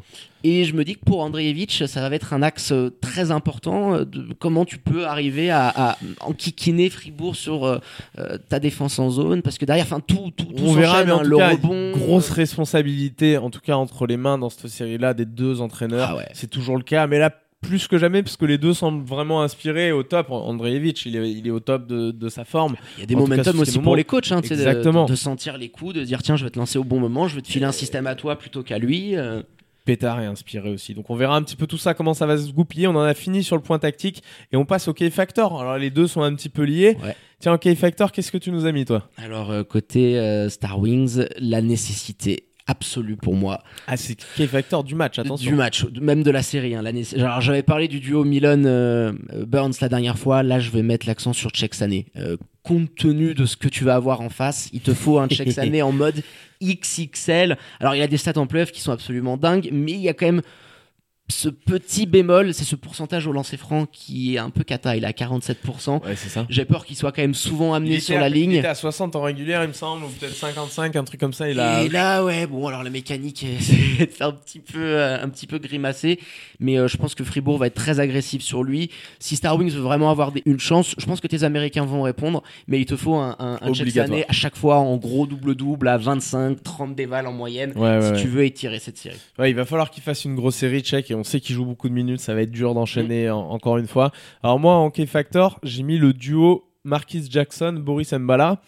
Et 0.45 0.65
je 0.65 0.75
me 0.75 0.83
dis 0.83 0.95
que 0.95 1.05
pour 1.05 1.21
Andreevich, 1.21 1.85
ça 1.87 2.09
va 2.09 2.13
être 2.13 2.33
un 2.33 2.41
axe 2.41 2.73
euh, 2.73 2.89
très 2.99 3.31
important 3.31 3.93
euh, 3.95 4.03
de 4.03 4.33
comment 4.37 4.65
tu 4.65 4.77
peux 4.77 5.05
arriver 5.05 5.49
à, 5.49 5.69
à 5.69 5.97
enquiquiner 6.19 6.89
Fribourg 6.89 7.37
sur 7.37 7.63
euh, 7.63 7.79
ta 8.49 8.59
défense 8.59 8.99
en 8.99 9.09
zone, 9.09 9.41
parce 9.41 9.57
que 9.57 9.63
derrière, 9.63 9.85
enfin 9.85 10.01
tout, 10.01 10.31
tout, 10.35 10.43
tout 10.47 10.63
On 10.65 10.73
verra, 10.73 11.05
mais 11.05 11.13
en 11.13 11.19
hein, 11.19 11.23
tout 11.23 11.29
le 11.29 11.37
cas, 11.37 11.51
rebond. 11.51 11.91
grosse 11.91 12.29
responsabilité, 12.29 13.37
en 13.37 13.49
tout 13.49 13.61
cas 13.61 13.75
entre 13.75 14.05
les 14.05 14.17
mains 14.17 14.37
dans 14.37 14.49
cette 14.49 14.67
série-là 14.67 15.13
des 15.13 15.25
deux 15.25 15.61
entraîneurs. 15.61 16.09
Ah 16.11 16.15
ouais. 16.17 16.27
C'est 16.33 16.49
toujours 16.49 16.75
le 16.75 16.83
cas, 16.83 17.07
mais 17.07 17.19
là 17.19 17.29
plus 17.63 17.87
que 17.87 17.97
jamais, 17.97 18.21
parce 18.21 18.37
que 18.37 18.45
les 18.45 18.59
deux 18.59 18.73
semblent 18.75 19.03
vraiment 19.03 19.41
inspirés 19.41 19.91
au 19.91 20.03
top. 20.03 20.29
Andreevich, 20.29 21.05
il 21.07 21.15
est, 21.15 21.31
il 21.31 21.47
est 21.47 21.51
au 21.51 21.59
top 21.59 21.87
de, 21.87 22.11
de 22.11 22.29
sa 22.29 22.45
forme. 22.45 22.75
Il 22.97 23.01
y 23.01 23.03
a 23.03 23.05
des 23.07 23.15
momentum 23.15 23.59
aussi 23.59 23.79
pour 23.79 23.95
les 23.95 24.03
coachs, 24.03 24.31
hein, 24.31 24.41
Exactement. 24.41 25.05
De, 25.05 25.11
de 25.11 25.15
sentir 25.15 25.57
les 25.57 25.69
coups, 25.69 25.95
de 25.95 26.03
dire 26.03 26.21
tiens, 26.21 26.35
je 26.35 26.43
vais 26.43 26.51
te 26.51 26.59
lancer 26.59 26.77
au 26.77 26.83
bon 26.83 26.99
moment, 26.99 27.27
je 27.27 27.35
vais 27.35 27.41
te 27.41 27.47
filer 27.47 27.65
un 27.65 27.71
système 27.71 28.05
à 28.05 28.13
toi 28.13 28.37
plutôt 28.37 28.61
qu'à 28.61 28.77
lui. 28.77 29.15
euh. 29.15 29.41
Pétard 29.85 30.21
est 30.21 30.25
inspiré 30.27 30.71
aussi. 30.71 30.93
Donc 30.93 31.09
on 31.09 31.15
verra 31.17 31.35
un 31.35 31.41
petit 31.41 31.57
peu 31.57 31.67
tout 31.67 31.77
ça, 31.77 31.93
comment 31.93 32.13
ça 32.13 32.25
va 32.25 32.37
se 32.37 32.49
goupiller. 32.53 32.87
On 32.87 32.95
en 32.95 33.01
a 33.01 33.13
fini 33.13 33.43
sur 33.43 33.57
le 33.57 33.61
point 33.61 33.79
tactique 33.79 34.23
et 34.53 34.55
on 34.55 34.63
passe 34.63 34.87
au 34.87 34.93
K-Factor. 34.93 35.59
Alors 35.59 35.77
les 35.77 35.89
deux 35.89 36.07
sont 36.07 36.21
un 36.21 36.33
petit 36.35 36.47
peu 36.47 36.63
liés. 36.63 36.95
Ouais. 37.03 37.17
Tiens, 37.39 37.51
au 37.53 37.57
K-Factor, 37.57 38.13
qu'est-ce 38.13 38.31
que 38.31 38.37
tu 38.37 38.49
nous 38.51 38.65
as 38.65 38.71
mis 38.71 38.85
toi? 38.85 39.09
Alors 39.17 39.51
euh, 39.51 39.63
côté 39.65 40.17
euh, 40.17 40.47
Star 40.47 40.79
Wings, 40.79 41.25
la 41.37 41.61
nécessité 41.61 42.45
absolue 42.67 43.17
pour 43.17 43.35
moi 43.35 43.61
Ah, 43.87 43.97
c'est 43.97 44.15
K-Factor 44.37 44.83
du 44.83 44.95
match, 44.95 45.19
attention. 45.19 45.49
du 45.49 45.55
match, 45.55 45.85
même 45.99 46.23
de 46.23 46.31
la 46.31 46.41
série. 46.41 46.75
hein, 46.75 46.81
la 46.81 46.91
nécess- 46.93 47.19
Alors 47.19 47.41
j'avais 47.41 47.63
parlé 47.63 47.87
du 47.87 47.99
duo 47.99 48.23
Milan 48.23 48.63
euh, 48.65 49.11
euh, 49.33 49.45
Burns 49.45 49.73
la 49.81 49.89
dernière 49.89 50.17
fois. 50.17 50.43
Là, 50.43 50.59
je 50.59 50.69
vais 50.71 50.81
mettre 50.81 51.05
l'accent 51.07 51.33
sur 51.33 51.49
Check 51.51 51.73
Sané. 51.73 52.05
Euh, 52.15 52.37
compte 52.63 52.95
tenu 52.95 53.33
de 53.33 53.45
ce 53.45 53.57
que 53.57 53.67
tu 53.67 53.83
vas 53.83 53.95
avoir 53.95 54.21
en 54.21 54.29
face, 54.29 54.69
il 54.71 54.79
te 54.79 54.93
faut 54.93 55.19
un 55.19 55.27
Check 55.27 55.51
Sané 55.51 55.81
en 55.81 55.91
mode 55.91 56.21
XXL. 56.63 57.57
Alors 57.79 57.95
il 57.95 57.99
y 57.99 58.01
a 58.01 58.07
des 58.07 58.17
stats 58.17 58.37
en 58.39 58.47
playoff 58.47 58.71
qui 58.71 58.81
sont 58.81 58.91
absolument 58.91 59.37
dingues, 59.37 59.69
mais 59.71 59.91
il 59.91 59.99
y 60.01 60.09
a 60.09 60.13
quand 60.13 60.25
même 60.25 60.41
ce 61.33 61.49
petit 61.49 62.05
bémol, 62.05 62.53
c'est 62.53 62.63
ce 62.63 62.75
pourcentage 62.75 63.27
au 63.27 63.31
lancer 63.31 63.57
franc 63.57 63.85
qui 63.91 64.35
est 64.35 64.37
un 64.37 64.49
peu 64.49 64.63
cata. 64.63 64.95
Il 64.95 65.03
est 65.03 65.07
à 65.07 65.11
47%. 65.11 66.03
Ouais, 66.05 66.15
c'est 66.15 66.29
ça. 66.29 66.45
J'ai 66.49 66.65
peur 66.65 66.85
qu'il 66.85 66.95
soit 66.95 67.11
quand 67.11 67.21
même 67.21 67.33
souvent 67.33 67.73
Il 67.73 67.77
amené 67.77 67.99
sur 67.99 68.17
à- 68.17 68.21
la 68.21 68.27
Il 68.29 68.33
ligne. 68.33 68.51
était 68.53 68.67
à 68.67 68.75
60 68.75 69.15
en 69.15 69.21
régulière, 69.21 69.63
il 69.63 69.67
me 69.69 69.73
semble, 69.73 70.05
ou 70.05 70.07
peut-être 70.07 70.35
55, 70.35 70.95
un 70.95 71.03
truc 71.03 71.19
comme 71.19 71.33
ça. 71.33 71.49
Il 71.49 71.59
a. 71.59 71.83
Et 71.83 71.89
là, 71.89 72.23
ouais, 72.23 72.47
bon, 72.47 72.67
alors 72.67 72.83
la 72.83 72.89
mécanique, 72.89 73.43
euh, 73.47 73.55
c'est 73.59 74.05
de 74.05 74.11
faire 74.11 74.27
un 74.27 74.31
petit 74.33 74.59
peu, 74.59 74.79
euh, 74.81 75.21
un 75.23 75.29
petit 75.29 75.47
peu 75.47 75.59
grimacer, 75.59 76.19
mais 76.59 76.77
euh, 76.77 76.87
je 76.87 76.97
pense 76.97 77.15
que 77.15 77.23
Fribourg 77.23 77.57
va 77.57 77.67
être 77.67 77.73
très 77.75 77.99
agressif 77.99 78.41
sur 78.41 78.63
lui. 78.63 78.89
Si 79.19 79.35
Star 79.35 79.57
Wings 79.57 79.71
veut 79.71 79.81
vraiment 79.81 80.09
avoir 80.11 80.31
des- 80.31 80.43
une 80.45 80.59
chance, 80.59 80.95
je 80.97 81.05
pense 81.05 81.19
que 81.19 81.27
tes 81.27 81.43
Américains 81.43 81.85
vont 81.85 82.01
répondre, 82.03 82.43
mais 82.67 82.79
il 82.79 82.85
te 82.85 82.95
faut 82.95 83.15
un, 83.15 83.35
un, 83.39 83.59
un. 83.61 83.73
Sané 83.93 84.25
à 84.27 84.31
chaque 84.33 84.55
fois 84.55 84.77
en 84.77 84.97
gros 84.97 85.27
double-double 85.27 85.87
à 85.87 85.97
25, 85.97 86.63
30 86.63 86.95
dévals 86.95 87.27
en 87.27 87.31
moyenne, 87.33 87.73
ouais, 87.75 88.01
si 88.01 88.11
ouais. 88.11 88.21
tu 88.21 88.27
veux 88.27 88.43
étirer 88.45 88.79
cette 88.79 88.97
série. 88.97 89.17
Ouais, 89.37 89.49
il 89.51 89.55
va 89.55 89.65
falloir 89.65 89.89
qu'il 89.91 90.01
fasse 90.03 90.25
une 90.25 90.35
grosse 90.35 90.55
série 90.55 90.81
check 90.81 91.11
et 91.11 91.15
on 91.15 91.22
sait 91.23 91.39
qu'il 91.39 91.55
joue 91.55 91.65
beaucoup 91.65 91.89
de 91.89 91.93
minutes, 91.93 92.19
ça 92.19 92.33
va 92.33 92.41
être 92.41 92.51
dur 92.51 92.73
d'enchaîner 92.73 93.29
en- 93.29 93.39
encore 93.49 93.77
une 93.77 93.87
fois. 93.87 94.11
Alors 94.43 94.59
moi 94.59 94.75
en 94.75 94.89
K-Factor, 94.89 95.59
j'ai 95.63 95.83
mis 95.83 95.97
le 95.97 96.13
duo 96.13 96.65
Marquis 96.85 97.25
Jackson, 97.29 97.73
Boris 97.79 98.11
Mbala. 98.11 98.61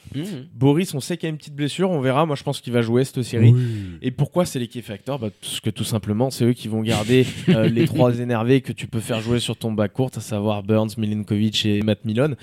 Boris, 0.54 0.94
on 0.94 1.02
sait 1.02 1.18
qu'il 1.18 1.28
y 1.28 1.30
a 1.30 1.32
une 1.32 1.38
petite 1.38 1.56
blessure, 1.56 1.90
on 1.92 2.00
verra. 2.00 2.26
Moi 2.26 2.38
je 2.38 2.44
pense 2.44 2.62
qu'il 2.62 2.72
va 2.72 2.82
jouer 2.82 3.04
cette 3.04 3.22
série. 3.24 3.54
Et 4.02 4.12
pourquoi 4.12 4.46
c'est 4.46 4.58
les 4.60 4.68
K-Factor 4.70 5.20
bah, 5.20 5.28
Parce 5.42 5.60
que 5.60 5.70
tout 5.70 5.84
simplement, 5.84 6.30
c'est 6.30 6.46
eux 6.46 6.54
qui 6.54 6.70
vont 6.70 6.82
garder 6.82 7.26
euh, 7.50 7.68
les 7.70 7.86
trois 7.86 8.18
énervés 8.20 8.62
que 8.62 8.72
tu 8.72 8.88
peux 8.88 9.02
faire 9.02 9.20
jouer 9.20 9.40
sur 9.40 9.58
ton 9.58 9.74
bas 9.74 9.90
court, 9.90 10.12
à 10.16 10.22
savoir 10.22 10.64
Burns, 10.64 10.92
Milinkovic 10.98 11.66
et 11.66 11.82
Matt 11.82 12.06
Milon. 12.06 12.36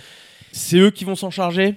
C'est 0.53 0.77
eux 0.79 0.90
qui 0.90 1.05
vont 1.07 1.14
s'en 1.14 1.31
charger? 1.31 1.77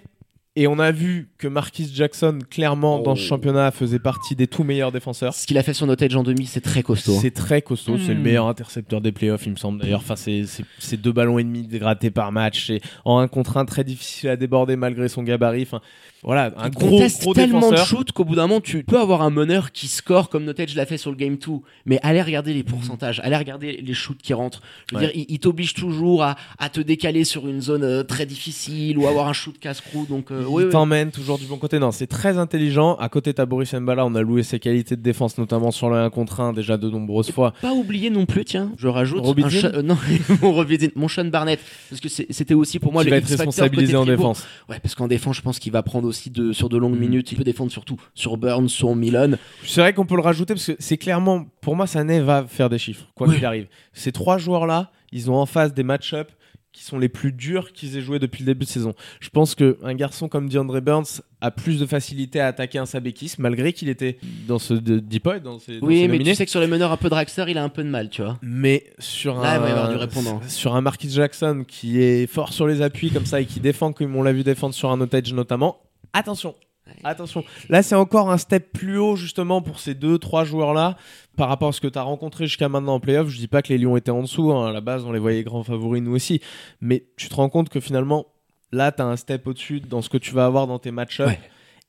Et 0.58 0.68
on 0.68 0.80
a 0.80 0.92
vu 0.92 1.28
que 1.38 1.50
Marquis 1.50 1.90
Jackson, 1.94 2.40
clairement, 2.50 3.00
dans 3.00 3.16
ce 3.16 3.24
Oh. 3.24 3.28
championnat, 3.28 3.72
faisait 3.72 4.00
partie 4.00 4.36
des 4.38 4.48
tout 4.48 4.64
meilleurs 4.64 4.94
défenseurs. 4.94 5.34
Ce 5.34 5.46
qu'il 5.46 5.58
a 5.58 5.64
fait 5.64 5.74
sur 5.74 5.86
Notage 5.86 6.16
en 6.16 6.24
demi, 6.24 6.46
c'est 6.46 6.62
très 6.62 6.82
costaud. 6.82 7.16
hein. 7.16 7.20
C'est 7.22 7.34
très 7.34 7.62
costaud, 7.62 7.98
c'est 7.98 8.14
le 8.14 8.22
Mm. 8.22 8.24
meilleur 8.24 8.48
intercepteur 8.48 9.02
des 9.02 9.12
playoffs, 9.12 9.46
il 9.46 9.52
me 9.52 9.58
semble 9.58 9.82
d'ailleurs. 9.82 10.00
Enfin, 10.00 10.16
c'est 10.16 10.46
c'est- 10.46 10.64
c'est 10.80 10.96
deux 11.02 11.12
ballons 11.12 11.40
et 11.40 11.44
demi 11.44 11.64
grattés 11.68 12.10
par 12.10 12.32
match. 12.32 12.68
C'est 12.68 12.80
en 13.04 13.18
un 13.20 13.28
contre 13.28 13.58
un 13.58 13.66
très 13.66 13.84
difficile 13.84 14.30
à 14.30 14.38
déborder 14.38 14.78
malgré 14.78 15.10
son 15.10 15.24
gabarit. 15.24 15.64
Enfin, 15.64 15.82
voilà, 16.24 16.54
un 16.58 16.70
Il 16.70 16.72
gros, 16.74 17.02
gros 17.22 17.34
tellement 17.34 17.70
de 17.72 17.76
shoot 17.76 18.12
qu'au 18.14 18.24
bout 18.24 18.36
d'un 18.36 18.48
moment, 18.48 18.62
tu 18.62 18.84
peux 18.84 19.00
avoir 19.00 19.22
un 19.24 19.30
meneur 19.30 19.74
qui 19.74 19.88
score 19.88 20.30
comme 20.30 20.46
Notage 20.46 20.74
l'a 20.76 20.86
fait 20.86 20.98
sur 20.98 21.12
le 21.12 21.18
Game 21.18 21.36
2. 21.38 21.60
Mais 21.86 22.00
allez 22.02 22.22
regarder 22.22 22.54
les 22.54 22.64
pourcentages, 22.64 23.20
allez 23.26 23.36
regarder 23.36 23.74
les 23.86 23.94
shoots 23.94 24.22
qui 24.22 24.34
rentrent. 24.34 24.62
Je 24.90 24.96
veux 24.96 25.02
Ouais. 25.02 25.08
dire, 25.12 25.16
il, 25.28 25.34
il 25.36 25.40
t'oblige 25.40 25.74
toujours 25.74 26.24
à, 26.24 26.38
à 26.60 26.70
te 26.70 26.80
décaler 26.80 27.26
sur 27.26 27.46
une 27.50 27.60
zone 27.62 27.84
euh, 27.84 28.04
très 28.04 28.26
difficile 28.26 28.98
ou 28.98 29.06
avoir 29.06 29.28
un 29.28 29.34
shoot 29.34 29.60
casse-cou. 29.60 30.06
Donc, 30.10 30.32
euh, 30.32 30.45
il 30.50 30.54
oui, 30.54 30.64
oui. 30.66 30.70
t'emmène 30.70 31.12
toujours 31.12 31.38
du 31.38 31.46
bon 31.46 31.58
côté. 31.58 31.80
Non, 31.80 31.92
c'est 31.92 32.08
très 32.08 32.38
intelligent. 32.38 32.96
À 32.96 33.10
côté, 33.10 33.34
t'as 33.34 33.46
Boris 33.46 33.74
Mbala, 33.74 34.06
on 34.06 34.16
a 34.16 34.22
loué 34.22 34.44
ses 34.44 34.60
qualités 34.60 34.96
de 34.96 35.02
défense, 35.02 35.38
notamment 35.38 35.72
sur 35.72 35.90
le 35.90 35.98
1 35.98 36.10
contre 36.10 36.40
1 36.40 36.54
déjà 36.54 36.78
de 36.78 36.90
nombreuses 36.90 37.32
fois. 37.32 37.54
Pas 37.62 37.74
oublier 37.74 38.10
non 38.10 38.26
plus, 38.26 38.46
tiens, 38.46 38.72
je 38.78 38.88
rajoute 38.88 39.24
Sha- 39.50 39.68
euh, 39.68 39.82
non, 39.82 39.98
mon 40.42 40.54
Robidzin, 40.54 40.88
mon 40.96 41.08
Sean 41.08 41.26
Barnett, 41.26 41.60
parce 41.90 42.02
que 42.02 42.10
c'était 42.10 42.54
aussi 42.54 42.80
pour 42.80 42.92
moi 42.94 43.04
qui 43.04 43.10
le 43.10 43.16
va 43.16 43.18
être 43.18 43.28
responsabilisé 43.28 43.96
en 43.96 44.06
défense. 44.06 44.46
Ouais, 44.70 44.80
parce 44.82 44.96
qu'en 44.96 45.08
défense, 45.08 45.36
je 45.38 45.42
pense 45.42 45.60
qu'il 45.60 45.72
va 45.72 45.84
prendre 45.84 46.08
aussi 46.08 46.30
de, 46.30 46.52
sur 46.52 46.70
de 46.70 46.78
longues 46.78 46.94
Mhm. 46.96 47.00
minutes. 47.00 47.32
Il 47.32 47.38
peut 47.38 47.44
défendre 47.44 47.72
surtout 47.72 47.98
sur 48.14 48.38
Burns, 48.38 48.70
sur 48.70 48.96
Milan. 48.96 49.32
C'est 49.66 49.82
vrai 49.82 49.94
qu'on 49.94 50.06
peut 50.06 50.16
le 50.16 50.22
rajouter 50.22 50.54
parce 50.54 50.66
que 50.68 50.76
c'est 50.80 50.98
clairement, 50.98 51.46
pour 51.62 51.76
moi, 51.76 51.88
Sané 51.88 52.20
va 52.22 52.46
faire 52.48 52.70
des 52.70 52.78
chiffres, 52.78 53.06
quoi 53.16 53.28
qu'il 53.34 53.46
arrive. 53.46 53.68
Ces 53.94 54.12
trois 54.12 54.38
joueurs-là, 54.38 54.92
ils 55.12 55.32
ont 55.32 55.36
en 55.36 55.46
face 55.46 55.74
des 55.74 55.84
match-ups 55.84 56.30
qui 56.76 56.84
sont 56.84 57.00
les 57.00 57.08
plus 57.08 57.32
durs 57.32 57.72
qu'ils 57.72 57.96
aient 57.96 58.02
joué 58.02 58.20
depuis 58.20 58.42
le 58.42 58.48
début 58.48 58.66
de 58.66 58.70
saison. 58.70 58.94
Je 59.22 59.30
pense 59.30 59.56
qu'un 59.56 59.94
garçon 59.94 60.28
comme 60.28 60.50
DeAndre 60.50 60.82
Burns 60.82 61.22
a 61.40 61.50
plus 61.50 61.80
de 61.80 61.86
facilité 61.86 62.42
à 62.42 62.48
attaquer 62.48 62.80
un 62.80 62.86
Sabekis, 62.86 63.36
malgré 63.38 63.72
qu'il 63.72 63.88
était 63.88 64.18
dans 64.46 64.60
ce 64.60 64.74
de- 64.74 65.00
deep 65.00 65.26
dans 65.42 65.58
ces, 65.58 65.80
Oui, 65.82 66.02
mais 66.02 66.08
nominés. 66.08 66.32
tu 66.32 66.36
sais 66.36 66.44
que 66.46 66.52
sur 66.52 66.60
les 66.60 66.68
meneurs 66.68 66.92
un 66.92 66.98
peu 66.98 67.08
dragster, 67.08 67.46
il 67.48 67.58
a 67.58 67.64
un 67.64 67.70
peu 67.70 67.82
de 67.84 67.88
mal, 67.90 68.10
tu 68.10 68.22
vois. 68.24 68.38
Mais 68.42 68.84
sur 69.00 69.40
Là, 69.40 69.54
un, 69.54 69.56
il 69.56 69.62
va 69.62 69.70
y 69.70 69.72
avoir 69.72 69.90
du 69.90 69.96
répondant. 69.96 70.42
sur 70.50 70.76
un 70.76 70.82
Marquis 70.82 71.10
Jackson 71.10 71.64
qui 71.66 72.02
est 72.02 72.28
fort 72.28 72.52
sur 72.52 72.68
les 72.68 72.82
appuis 72.82 73.10
comme 73.10 73.26
ça 73.26 73.40
et 73.40 73.46
qui 73.46 73.62
défend 73.62 73.94
comme 73.94 74.14
on 74.16 74.22
l'a 74.22 74.34
vu 74.34 74.44
défendre 74.44 74.74
sur 74.76 74.92
un 74.92 75.00
otage 75.00 75.32
notamment, 75.34 75.78
attention. 76.12 76.56
Attention, 77.04 77.44
là 77.68 77.82
c'est 77.82 77.96
encore 77.96 78.30
un 78.32 78.38
step 78.38 78.72
plus 78.72 79.00
haut 79.00 79.16
justement 79.16 79.60
pour 79.64 79.80
ces 79.80 79.96
deux 79.96 80.20
trois 80.20 80.44
joueurs 80.44 80.72
là 80.76 80.98
par 81.36 81.50
rapport 81.50 81.70
à 81.70 81.72
ce 81.72 81.82
que 81.82 81.88
tu 81.88 81.98
as 82.00 82.04
rencontré 82.04 82.48
jusqu'à 82.48 82.70
maintenant 82.70 82.96
en 82.96 83.00
playoff. 83.00 83.30
Je 83.30 83.38
dis 83.38 83.48
pas 83.48 83.62
que 83.62 83.70
les 83.70 83.78
Lions 83.78 83.98
étaient 83.98 84.12
en 84.12 84.22
dessous, 84.22 84.52
hein. 84.52 84.70
à 84.70 84.72
la 84.72 84.82
base 84.82 85.06
on 85.06 85.12
les 85.12 85.20
voyait 85.20 85.44
grands 85.44 85.64
favoris 85.64 86.02
nous 86.02 86.16
aussi, 86.16 86.42
mais 86.82 87.06
tu 87.18 87.30
te 87.30 87.36
rends 87.36 87.50
compte 87.50 87.70
que 87.70 87.80
finalement 87.80 88.28
là 88.72 88.92
tu 88.92 89.02
as 89.02 89.06
un 89.06 89.16
step 89.16 89.46
au-dessus 89.48 89.80
dans 89.80 90.02
ce 90.02 90.10
que 90.10 90.18
tu 90.18 90.34
vas 90.34 90.46
avoir 90.46 90.68
dans 90.68 90.80
tes 90.80 90.92
matchs 90.92 91.20
Ouais. 91.20 91.40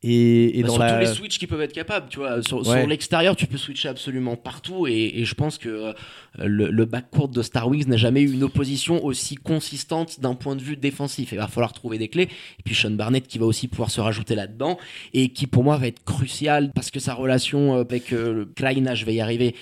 Et, 0.02 0.58
et 0.58 0.62
Bah, 0.62 0.68
dans 0.68 0.74
sur 0.74 0.82
la 0.82 0.92
tous 0.94 1.00
les 1.00 1.06
switches 1.06 1.38
qui 1.38 1.46
peuvent 1.46 1.60
être 1.62 1.72
capables, 1.72 2.08
tu 2.08 2.18
vois. 2.18 2.42
Sur, 2.42 2.58
Ouais. 2.58 2.64
sur 2.80 2.86
l'extérieur, 2.86 3.34
tu 3.34 3.46
peux 3.46 3.56
switcher 3.56 3.88
absolument 3.88 4.36
partout. 4.36 4.86
Et, 4.86 5.12
et 5.20 5.24
je 5.24 5.34
pense 5.34 5.58
que 5.58 5.68
euh, 5.68 5.92
le, 6.38 6.70
le 6.70 6.84
backcourt 6.84 7.28
de 7.28 7.42
Star 7.42 7.66
Wings 7.68 7.86
n'a 7.88 7.96
jamais 7.96 8.20
eu 8.20 8.32
une 8.32 8.42
opposition 8.44 9.04
aussi 9.04 9.34
consistante 9.36 10.20
d'un 10.20 10.34
point 10.34 10.54
de 10.54 10.62
vue 10.62 10.76
défensif. 10.76 11.32
Il 11.32 11.38
va 11.38 11.48
falloir 11.48 11.72
trouver 11.72 11.98
des 11.98 12.08
clés. 12.08 12.28
Et 12.58 12.62
puis 12.64 12.74
Sean 12.74 12.90
Barnett 12.90 13.26
qui 13.26 13.38
va 13.38 13.46
aussi 13.46 13.68
pouvoir 13.68 13.90
se 13.90 14.00
rajouter 14.00 14.34
là-dedans. 14.34 14.78
Et 15.14 15.30
qui 15.30 15.46
pour 15.46 15.64
moi 15.64 15.76
va 15.78 15.86
être 15.88 16.04
crucial 16.04 16.70
parce 16.74 16.90
que 16.90 17.00
sa 17.00 17.14
relation 17.14 17.74
avec 17.74 18.12
euh, 18.12 18.44
Kleina, 18.54 18.94
je 18.94 19.04
vais 19.06 19.14
y 19.14 19.20
arriver, 19.20 19.54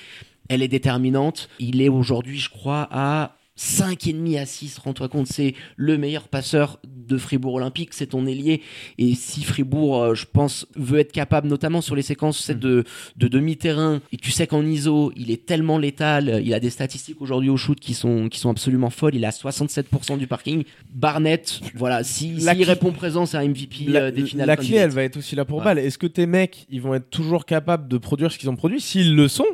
elle 0.48 0.62
est 0.62 0.68
déterminante. 0.68 1.48
Il 1.58 1.80
est 1.80 1.88
aujourd'hui, 1.88 2.38
je 2.38 2.50
crois, 2.50 2.88
à 2.90 3.36
5,5 3.56 4.36
à 4.40 4.46
6, 4.46 4.78
rends-toi 4.78 5.08
compte, 5.08 5.28
c'est 5.28 5.54
le 5.76 5.96
meilleur 5.96 6.26
passeur 6.26 6.80
de 7.06 7.16
Fribourg 7.18 7.54
Olympique, 7.54 7.90
c'est 7.92 8.06
ton 8.08 8.26
ailier. 8.26 8.62
Et 8.98 9.14
si 9.14 9.42
Fribourg, 9.44 10.02
euh, 10.02 10.14
je 10.14 10.24
pense, 10.30 10.66
veut 10.76 10.98
être 10.98 11.12
capable, 11.12 11.48
notamment 11.48 11.80
sur 11.80 11.94
les 11.96 12.02
séquences 12.02 12.38
sais, 12.40 12.54
de, 12.54 12.84
de 13.16 13.28
demi-terrain, 13.28 14.00
et 14.12 14.16
tu 14.16 14.30
sais 14.30 14.46
qu'en 14.46 14.64
ISO, 14.64 15.12
il 15.16 15.30
est 15.30 15.46
tellement 15.46 15.78
létal, 15.78 16.40
il 16.44 16.52
a 16.54 16.60
des 16.60 16.70
statistiques 16.70 17.20
aujourd'hui 17.20 17.50
au 17.50 17.56
shoot 17.56 17.78
qui 17.78 17.94
sont, 17.94 18.28
qui 18.28 18.38
sont 18.38 18.50
absolument 18.50 18.90
folles, 18.90 19.14
il 19.14 19.24
a 19.24 19.30
67% 19.30 20.18
du 20.18 20.26
parking. 20.26 20.64
Barnett, 20.94 21.60
voilà, 21.74 22.04
si, 22.04 22.40
s'il 22.40 22.48
clé- 22.54 22.64
répond 22.64 22.92
présent, 22.92 23.26
c'est 23.26 23.36
un 23.36 23.48
MVP 23.48 23.84
la, 23.88 24.00
euh, 24.04 24.10
des 24.10 24.24
finales. 24.24 24.46
la 24.46 24.56
clé, 24.56 24.76
elle 24.76 24.90
va 24.90 25.02
être 25.02 25.16
aussi 25.16 25.34
là 25.36 25.44
pour 25.44 25.58
Ouais. 25.58 25.64
balle. 25.64 25.78
Est-ce 25.78 25.98
que 25.98 26.06
tes 26.06 26.26
mecs, 26.26 26.66
ils 26.70 26.80
vont 26.80 26.94
être 26.94 27.10
toujours 27.10 27.44
capables 27.46 27.88
de 27.88 27.98
produire 27.98 28.30
ce 28.32 28.38
qu'ils 28.38 28.48
ont 28.50 28.56
produit? 28.56 28.80
S'ils 28.80 29.14
le 29.14 29.28
sont, 29.28 29.46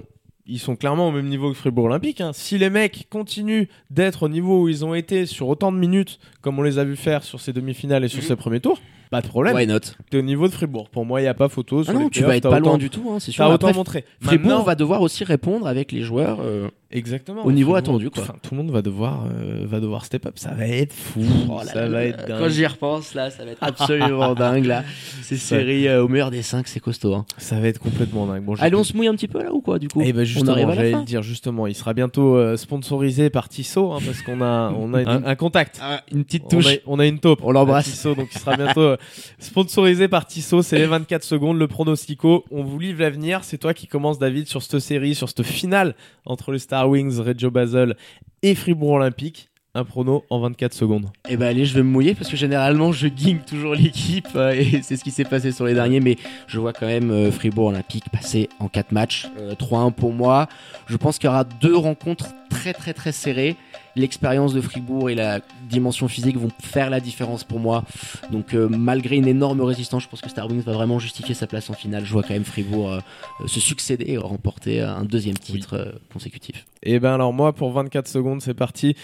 ils 0.51 0.59
sont 0.59 0.77
clairement 0.77 1.09
au 1.09 1.13
même 1.13 1.29
niveau 1.29 1.51
que 1.51 1.57
Fribourg 1.57 1.85
Olympique. 1.87 2.21
hein. 2.21 2.33
Si 2.35 2.59
les 2.59 2.71
mecs 2.71 3.07
continuent 3.11 3.65
d'être 3.91 4.25
au 4.25 4.29
niveau 4.29 4.63
où 4.63 4.69
ils 4.69 4.85
ont 4.85 4.95
été 4.95 5.25
sur 5.27 5.49
autant 5.49 5.71
de 5.73 5.79
minutes, 5.79 6.19
comme 6.43 6.59
on 6.59 6.63
les 6.63 6.79
a 6.79 6.85
vu 6.85 6.97
faire 6.97 7.23
sur 7.23 7.41
ces 7.41 7.53
demi-finales 7.53 8.05
et 8.05 8.09
sur 8.09 8.19
Mhm. 8.23 8.25
ces 8.29 8.37
premiers 8.37 8.61
tours, 8.61 8.79
pas 9.11 9.21
de 9.23 9.27
problème. 9.29 9.55
Why 9.57 9.67
not? 9.67 9.79
T'es 10.11 10.19
au 10.19 10.23
niveau 10.23 10.47
de 10.49 10.53
Fribourg. 10.53 10.89
Pour 10.91 11.05
moi, 11.05 11.21
il 11.21 11.25
n'y 11.25 11.29
a 11.29 11.35
pas 11.35 11.49
photo. 11.49 11.83
Ah 11.89 11.93
non, 11.93 12.09
tu 12.11 12.23
vas 12.23 12.37
être 12.37 12.49
pas 12.49 12.61
loin 12.61 12.79
du 12.79 12.91
tout, 12.91 13.11
hein, 13.11 13.19
c'est 13.21 13.33
sûr. 13.33 13.45
T'as 13.45 13.53
autant 13.55 13.73
montré. 13.73 14.05
Fribourg 14.21 14.47
Maintenant- 14.51 14.63
va 14.65 14.75
devoir 14.75 15.03
aussi 15.03 15.25
répondre 15.25 15.67
avec 15.67 15.93
les 15.93 16.03
joueurs. 16.03 16.39
euh, 16.43 16.69
Exactement. 16.93 17.45
au 17.45 17.53
niveau 17.53 17.77
attendu, 17.77 18.11
quoi. 18.11 18.23
Enfin, 18.25 18.35
tout 18.43 18.55
le 18.55 18.63
monde 18.63 18.71
va 18.73 18.83
devoir, 18.83 19.25
euh, 19.27 19.65
va 19.65 19.79
devoir 19.79 20.05
step 20.05 20.27
up. 20.27 20.33
Ça 20.37 20.51
va 20.51 20.67
être 20.67 20.93
fou. 20.93 21.23
Oh 21.49 21.59
là 21.59 21.65
ça 21.65 21.75
là 21.83 21.89
va 21.89 21.89
là 21.89 22.05
être 22.07 22.27
dingue. 22.27 22.39
Quand 22.41 22.49
j'y 22.49 22.67
repense, 22.67 23.15
là, 23.15 23.31
ça 23.31 23.45
va 23.45 23.53
être 23.53 23.63
absolument 23.63 24.35
dingue. 24.35 24.65
Là. 24.65 24.83
Ces 25.23 25.37
séries 25.37 25.87
euh, 25.87 26.03
au 26.03 26.09
meilleur 26.09 26.31
des 26.33 26.43
5, 26.43 26.67
c'est 26.67 26.81
costaud. 26.81 27.15
Hein. 27.15 27.27
Ça 27.39 27.61
va 27.61 27.69
être 27.69 27.79
complètement 27.79 28.27
dingue. 28.27 28.43
Bon, 28.43 28.55
Allez, 28.59 28.75
on 28.75 28.83
se 28.83 28.97
mouille 28.97 29.07
un 29.07 29.15
petit 29.15 29.29
peu 29.29 29.43
là 29.43 29.53
ou 29.53 29.61
quoi, 29.61 29.79
du 29.79 29.87
coup? 29.89 30.03
Eh 30.05 30.13
ben 30.13 30.23
On 30.23 30.25
justement, 30.25 30.53
arrive 30.53 30.71
à 30.71 30.75
la 30.75 30.91
fin 30.91 31.03
dire 31.03 31.23
justement, 31.23 31.67
il 31.69 31.75
sera 31.77 31.95
bientôt 31.95 32.37
euh, 32.37 32.57
sponsorisé 32.57 33.31
par 33.31 33.49
Tissot 33.49 33.93
hein, 33.93 33.99
parce 34.05 34.23
qu'on 34.23 34.41
a 34.43 34.71
on 34.77 34.93
a 34.95 35.09
un, 35.09 35.25
un 35.25 35.35
contact. 35.37 35.79
Ah, 35.81 36.03
Une 36.13 36.25
petite 36.25 36.43
On 36.47 36.49
touche. 36.49 36.67
a, 36.67 36.71
on 36.87 36.99
a 36.99 37.07
une 37.07 37.21
taupe. 37.21 37.41
On 37.45 37.53
l'embrasse. 37.53 37.85
Tissot, 37.85 38.15
donc 38.17 38.29
il 38.35 38.39
sera 38.39 38.57
bientôt 38.57 38.81
euh, 38.81 38.97
sponsorisé 39.39 40.09
par 40.09 40.27
Tissot. 40.27 40.63
C'est 40.63 40.79
les 40.79 40.87
24 40.87 41.23
secondes, 41.23 41.59
le 41.59 41.69
pronostico. 41.69 42.45
On 42.51 42.65
vous 42.65 42.79
livre 42.79 43.01
l'avenir. 43.01 43.45
C'est 43.45 43.59
toi 43.59 43.75
qui 43.75 43.87
commence, 43.87 44.19
David, 44.19 44.47
sur 44.49 44.63
cette 44.63 44.81
série, 44.81 45.15
sur 45.15 45.29
cette 45.29 45.43
finale 45.45 45.95
entre 46.27 46.53
les 46.53 46.59
Star 46.81 46.89
Wings, 46.89 47.21
Reggio 47.21 47.51
Basel 47.51 47.95
et 48.43 48.55
Fribourg 48.55 48.93
Olympique. 48.93 49.51
Un 49.75 49.85
prono 49.85 50.25
en 50.31 50.41
24 50.41 50.73
secondes. 50.73 51.09
Eh 51.29 51.37
ben 51.37 51.47
allez, 51.49 51.67
je 51.67 51.75
vais 51.75 51.83
me 51.83 51.91
mouiller 51.91 52.15
parce 52.15 52.31
que 52.31 52.39
généralement 52.39 52.91
je 52.91 53.07
guigne 53.07 53.41
toujours 53.47 53.75
l'équipe 53.75 54.27
euh, 54.35 54.53
et 54.53 54.81
c'est 54.83 54.97
ce 54.97 55.05
qui 55.05 55.11
s'est 55.11 55.25
passé 55.27 55.53
sur 55.53 55.67
les 55.67 55.75
derniers. 55.75 56.01
Mais 56.01 56.17
je 56.47 56.59
vois 56.59 56.73
quand 56.73 56.87
même 56.87 57.11
euh, 57.11 57.31
Fribourg 57.31 57.67
Olympique 57.67 58.05
passer 58.11 58.49
en 58.61 58.69
4 58.69 58.93
matchs, 58.93 59.29
Euh, 59.39 59.55
3-1 59.55 59.93
pour 59.93 60.15
moi. 60.15 60.49
Je 60.87 60.97
pense 60.97 61.19
qu'il 61.19 61.27
y 61.29 61.31
aura 61.31 61.45
deux 61.45 61.77
rencontres 61.77 62.31
très 62.49 62.73
très 62.73 62.95
très 62.95 63.13
serrées. 63.13 63.57
L'expérience 63.97 64.55
de 64.55 64.61
Fribourg 64.61 65.11
et 65.11 65.15
la 65.15 65.41
dimension 65.69 66.09
physique 66.09 66.37
vont 66.37 66.51
faire 66.63 66.91
la 66.91 67.01
différence 67.01 67.45
pour 67.45 67.61
moi. 67.61 67.85
Donc 68.31 68.55
euh, 68.55 68.69
malgré 68.69 69.17
une 69.17 69.29
énorme 69.29 69.61
résistance, 69.61 70.05
je 70.05 70.09
pense 70.09 70.21
que 70.21 70.29
Star 70.29 70.49
Wings 70.49 70.63
va 70.63 70.73
vraiment 70.73 70.99
justifier 70.99 71.35
sa 71.35 71.47
place 71.47 71.71
en 71.71 71.75
finale. 71.75 72.05
Je 72.05 72.13
vois 72.13 72.23
quand 72.23 72.35
même 72.35 72.45
Fribourg 72.45 72.91
euh, 72.91 73.01
euh, 73.41 73.47
se 73.47 73.61
succéder 73.61 74.05
et 74.09 74.19
remporter 74.19 74.81
un 74.81 75.05
deuxième 75.05 75.37
titre 75.37 76.01
consécutif. 76.13 76.67
Et 76.83 76.99
ben 76.99 77.15
alors 77.15 77.33
moi 77.33 77.53
pour 77.53 77.73
24 77.73 78.09
secondes 78.09 78.41
c'est 78.43 78.55
parti. 78.55 78.97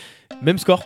Même 0.42 0.58
score. 0.58 0.84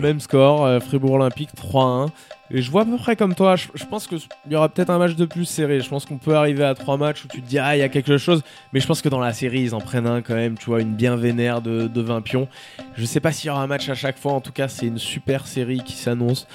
Même 0.00 0.20
score, 0.20 0.64
euh, 0.64 0.80
Fribourg 0.80 1.12
Olympique 1.12 1.50
3-1. 1.56 2.08
Et 2.52 2.62
je 2.62 2.70
vois 2.70 2.82
à 2.82 2.84
peu 2.84 2.96
près 2.96 3.16
comme 3.16 3.34
toi, 3.34 3.56
je, 3.56 3.66
je 3.74 3.84
pense 3.84 4.06
qu'il 4.06 4.20
y 4.50 4.54
aura 4.54 4.68
peut-être 4.68 4.90
un 4.90 4.98
match 4.98 5.16
de 5.16 5.24
plus 5.24 5.44
serré. 5.46 5.80
Je 5.80 5.88
pense 5.88 6.04
qu'on 6.06 6.18
peut 6.18 6.36
arriver 6.36 6.62
à 6.64 6.74
3 6.74 6.96
matchs 6.96 7.24
où 7.24 7.28
tu 7.28 7.42
te 7.42 7.46
dis 7.48 7.58
ah 7.58 7.76
il 7.76 7.80
y 7.80 7.82
a 7.82 7.88
quelque 7.88 8.18
chose. 8.18 8.42
Mais 8.72 8.78
je 8.80 8.86
pense 8.86 9.02
que 9.02 9.08
dans 9.08 9.18
la 9.18 9.32
série 9.32 9.62
ils 9.62 9.74
en 9.74 9.80
prennent 9.80 10.06
un 10.06 10.22
quand 10.22 10.34
même, 10.34 10.56
tu 10.56 10.66
vois, 10.66 10.80
une 10.80 10.94
bien 10.94 11.16
vénère 11.16 11.60
de, 11.60 11.88
de 11.88 12.00
20 12.00 12.20
pions. 12.22 12.46
Je 12.94 13.04
sais 13.04 13.18
pas 13.20 13.32
s'il 13.32 13.48
y 13.48 13.50
aura 13.50 13.62
un 13.62 13.66
match 13.66 13.88
à 13.88 13.94
chaque 13.94 14.16
fois, 14.18 14.32
en 14.32 14.40
tout 14.40 14.52
cas 14.52 14.68
c'est 14.68 14.86
une 14.86 14.98
super 14.98 15.46
série 15.48 15.80
qui 15.84 15.94
s'annonce. 15.94 16.46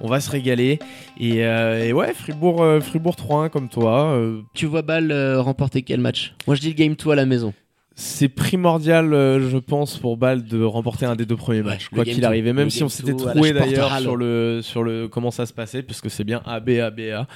On 0.00 0.08
va 0.08 0.20
se 0.20 0.30
régaler. 0.30 0.78
Et, 1.18 1.46
euh, 1.46 1.82
et 1.84 1.92
ouais, 1.94 2.12
Fribourg, 2.12 2.62
euh, 2.62 2.80
Fribourg 2.80 3.14
3-1 3.16 3.48
comme 3.48 3.68
toi. 3.70 4.12
euh, 4.12 4.42
Tu 4.54 4.66
vois 4.66 4.82
Bâle 4.82 5.10
euh, 5.12 5.40
remporter 5.40 5.80
quel 5.82 6.00
match? 6.00 6.34
Moi 6.46 6.56
je 6.56 6.60
dis 6.60 6.68
le 6.68 6.74
game 6.74 6.94
2 6.94 7.10
à 7.10 7.14
la 7.14 7.24
maison. 7.26 7.54
C'est 8.00 8.28
primordial, 8.28 9.12
euh, 9.12 9.50
je 9.50 9.58
pense, 9.58 9.96
pour 9.98 10.16
Bâle 10.16 10.44
de 10.44 10.62
remporter 10.62 11.04
un 11.04 11.16
des 11.16 11.26
deux 11.26 11.34
premiers 11.34 11.62
matchs, 11.62 11.88
quoi 11.88 12.04
qu'il 12.04 12.20
two. 12.20 12.26
arrive. 12.26 12.46
Et 12.46 12.52
même 12.52 12.70
si 12.70 12.84
on 12.84 12.88
s'était 12.88 13.10
Sporthalle. 13.10 13.54
d'ailleurs 13.54 13.98
sur 13.98 14.14
le 14.14 14.60
sur 14.62 14.84
le 14.84 15.08
comment 15.08 15.32
ça 15.32 15.46
se 15.46 15.52
passait, 15.52 15.82
puisque 15.82 16.08
c'est 16.08 16.22
bien 16.22 16.40
A 16.46 16.60
B 16.60 16.78
A 16.80 16.90
B 16.92 17.00
A. 17.12 17.26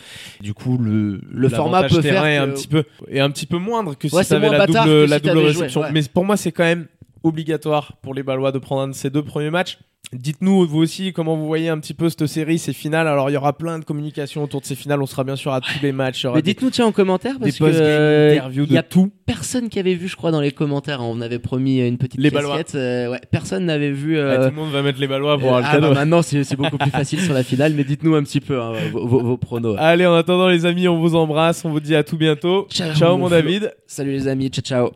Du 0.40 0.54
coup, 0.54 0.78
le 0.78 1.20
Le 1.28 1.48
format 1.48 1.82
peut 1.88 2.00
terrain 2.00 2.22
faire 2.22 2.26
est 2.26 2.36
un 2.36 2.48
petit 2.50 2.68
peu 2.68 2.84
est 3.10 3.18
un 3.18 3.30
petit 3.30 3.46
peu 3.46 3.58
moindre 3.58 3.98
que 3.98 4.06
Ouais, 4.14 4.22
si 4.22 4.36
moins 4.36 4.52
la 4.52 4.66
double 4.66 5.04
la 5.06 5.16
si 5.18 5.22
double 5.24 5.38
réception. 5.38 5.80
joué, 5.80 5.88
ouais. 5.88 5.92
Mais 5.92 6.02
pour 6.14 6.24
moi, 6.24 6.36
c'est 6.36 6.52
quand 6.52 6.62
même 6.62 6.86
obligatoire 7.24 7.94
pour 8.00 8.14
les 8.14 8.22
Balois 8.22 8.52
de 8.52 8.58
prendre 8.60 8.82
un 8.82 8.88
de 8.88 8.94
ces 8.94 9.10
deux 9.10 9.24
premiers 9.24 9.50
matchs. 9.50 9.78
Dites-nous 10.12 10.66
vous 10.66 10.78
aussi 10.82 11.12
comment 11.12 11.36
vous 11.36 11.46
voyez 11.46 11.68
un 11.70 11.78
petit 11.78 11.94
peu 11.94 12.08
cette 12.10 12.26
série, 12.26 12.58
ces 12.58 12.72
finales. 12.72 13.08
Alors 13.08 13.30
il 13.30 13.32
y 13.32 13.36
aura 13.36 13.52
plein 13.56 13.78
de 13.78 13.84
communication 13.84 14.44
autour 14.44 14.60
de 14.60 14.66
ces 14.66 14.74
finales. 14.74 15.00
On 15.02 15.06
sera 15.06 15.24
bien 15.24 15.36
sûr 15.36 15.52
à 15.52 15.60
tous 15.60 15.72
les 15.82 15.92
matchs. 15.92 16.26
Mais 16.34 16.42
dites-nous 16.42 16.70
tiens 16.70 16.86
en 16.86 16.92
commentaire 16.92 17.36
parce 17.40 17.56
que 17.58 17.64
euh, 17.64 18.38
il 18.52 18.72
y 18.72 18.76
a 18.78 18.82
tout. 18.82 19.10
personne 19.26 19.68
qui 19.70 19.78
avait 19.78 19.94
vu 19.94 20.08
je 20.08 20.16
crois 20.16 20.30
dans 20.30 20.40
les 20.40 20.52
commentaires. 20.52 21.00
On 21.02 21.20
avait 21.22 21.38
promis 21.38 21.80
une 21.80 21.96
petite 21.98 22.20
Les 22.20 22.30
Balois. 22.30 22.58
casquette. 22.58 22.74
euh, 22.74 23.10
ouais, 23.10 23.20
personne 23.30 23.64
n'avait 23.64 23.90
vu. 23.92 24.18
Ah, 24.18 24.22
euh, 24.22 24.48
tout 24.48 24.54
le 24.54 24.60
monde 24.62 24.70
va 24.72 24.82
mettre 24.82 25.00
les 25.00 25.08
Balois 25.08 25.38
pour 25.38 25.48
avoir 25.48 25.60
le 25.62 25.66
ah, 25.68 25.72
cadeau. 25.72 25.88
bah, 25.88 25.94
maintenant 25.94 26.20
c'est 26.22 26.56
beaucoup 26.56 26.78
plus 26.78 26.90
facile 26.90 27.20
sur 27.20 27.32
la 27.32 27.42
finale. 27.42 27.72
Mais 27.74 27.84
dites-nous 27.84 28.14
un 28.14 28.22
petit 28.22 28.40
peu 28.40 28.60
hein, 28.60 28.72
vos, 28.92 29.06
vos- 29.06 29.22
vos 29.22 29.36
pronos. 29.38 29.76
Allez, 29.78 30.04
en 30.06 30.14
attendant 30.14 30.48
les 30.48 30.66
amis, 30.66 30.88
on 30.88 30.98
vous 31.00 31.14
embrasse, 31.16 31.64
on 31.64 31.70
vous 31.70 31.80
dit 31.80 31.96
à 31.96 32.04
tout 32.04 32.18
bientôt. 32.18 32.66
Ciao, 32.70 32.92
Ciao 32.94 33.16
mon. 33.16 33.28
David. 33.30 33.72
Salut 33.86 34.12
les 34.12 34.28
amis, 34.28 34.48
ciao 34.50 34.62
ciao. 34.62 34.90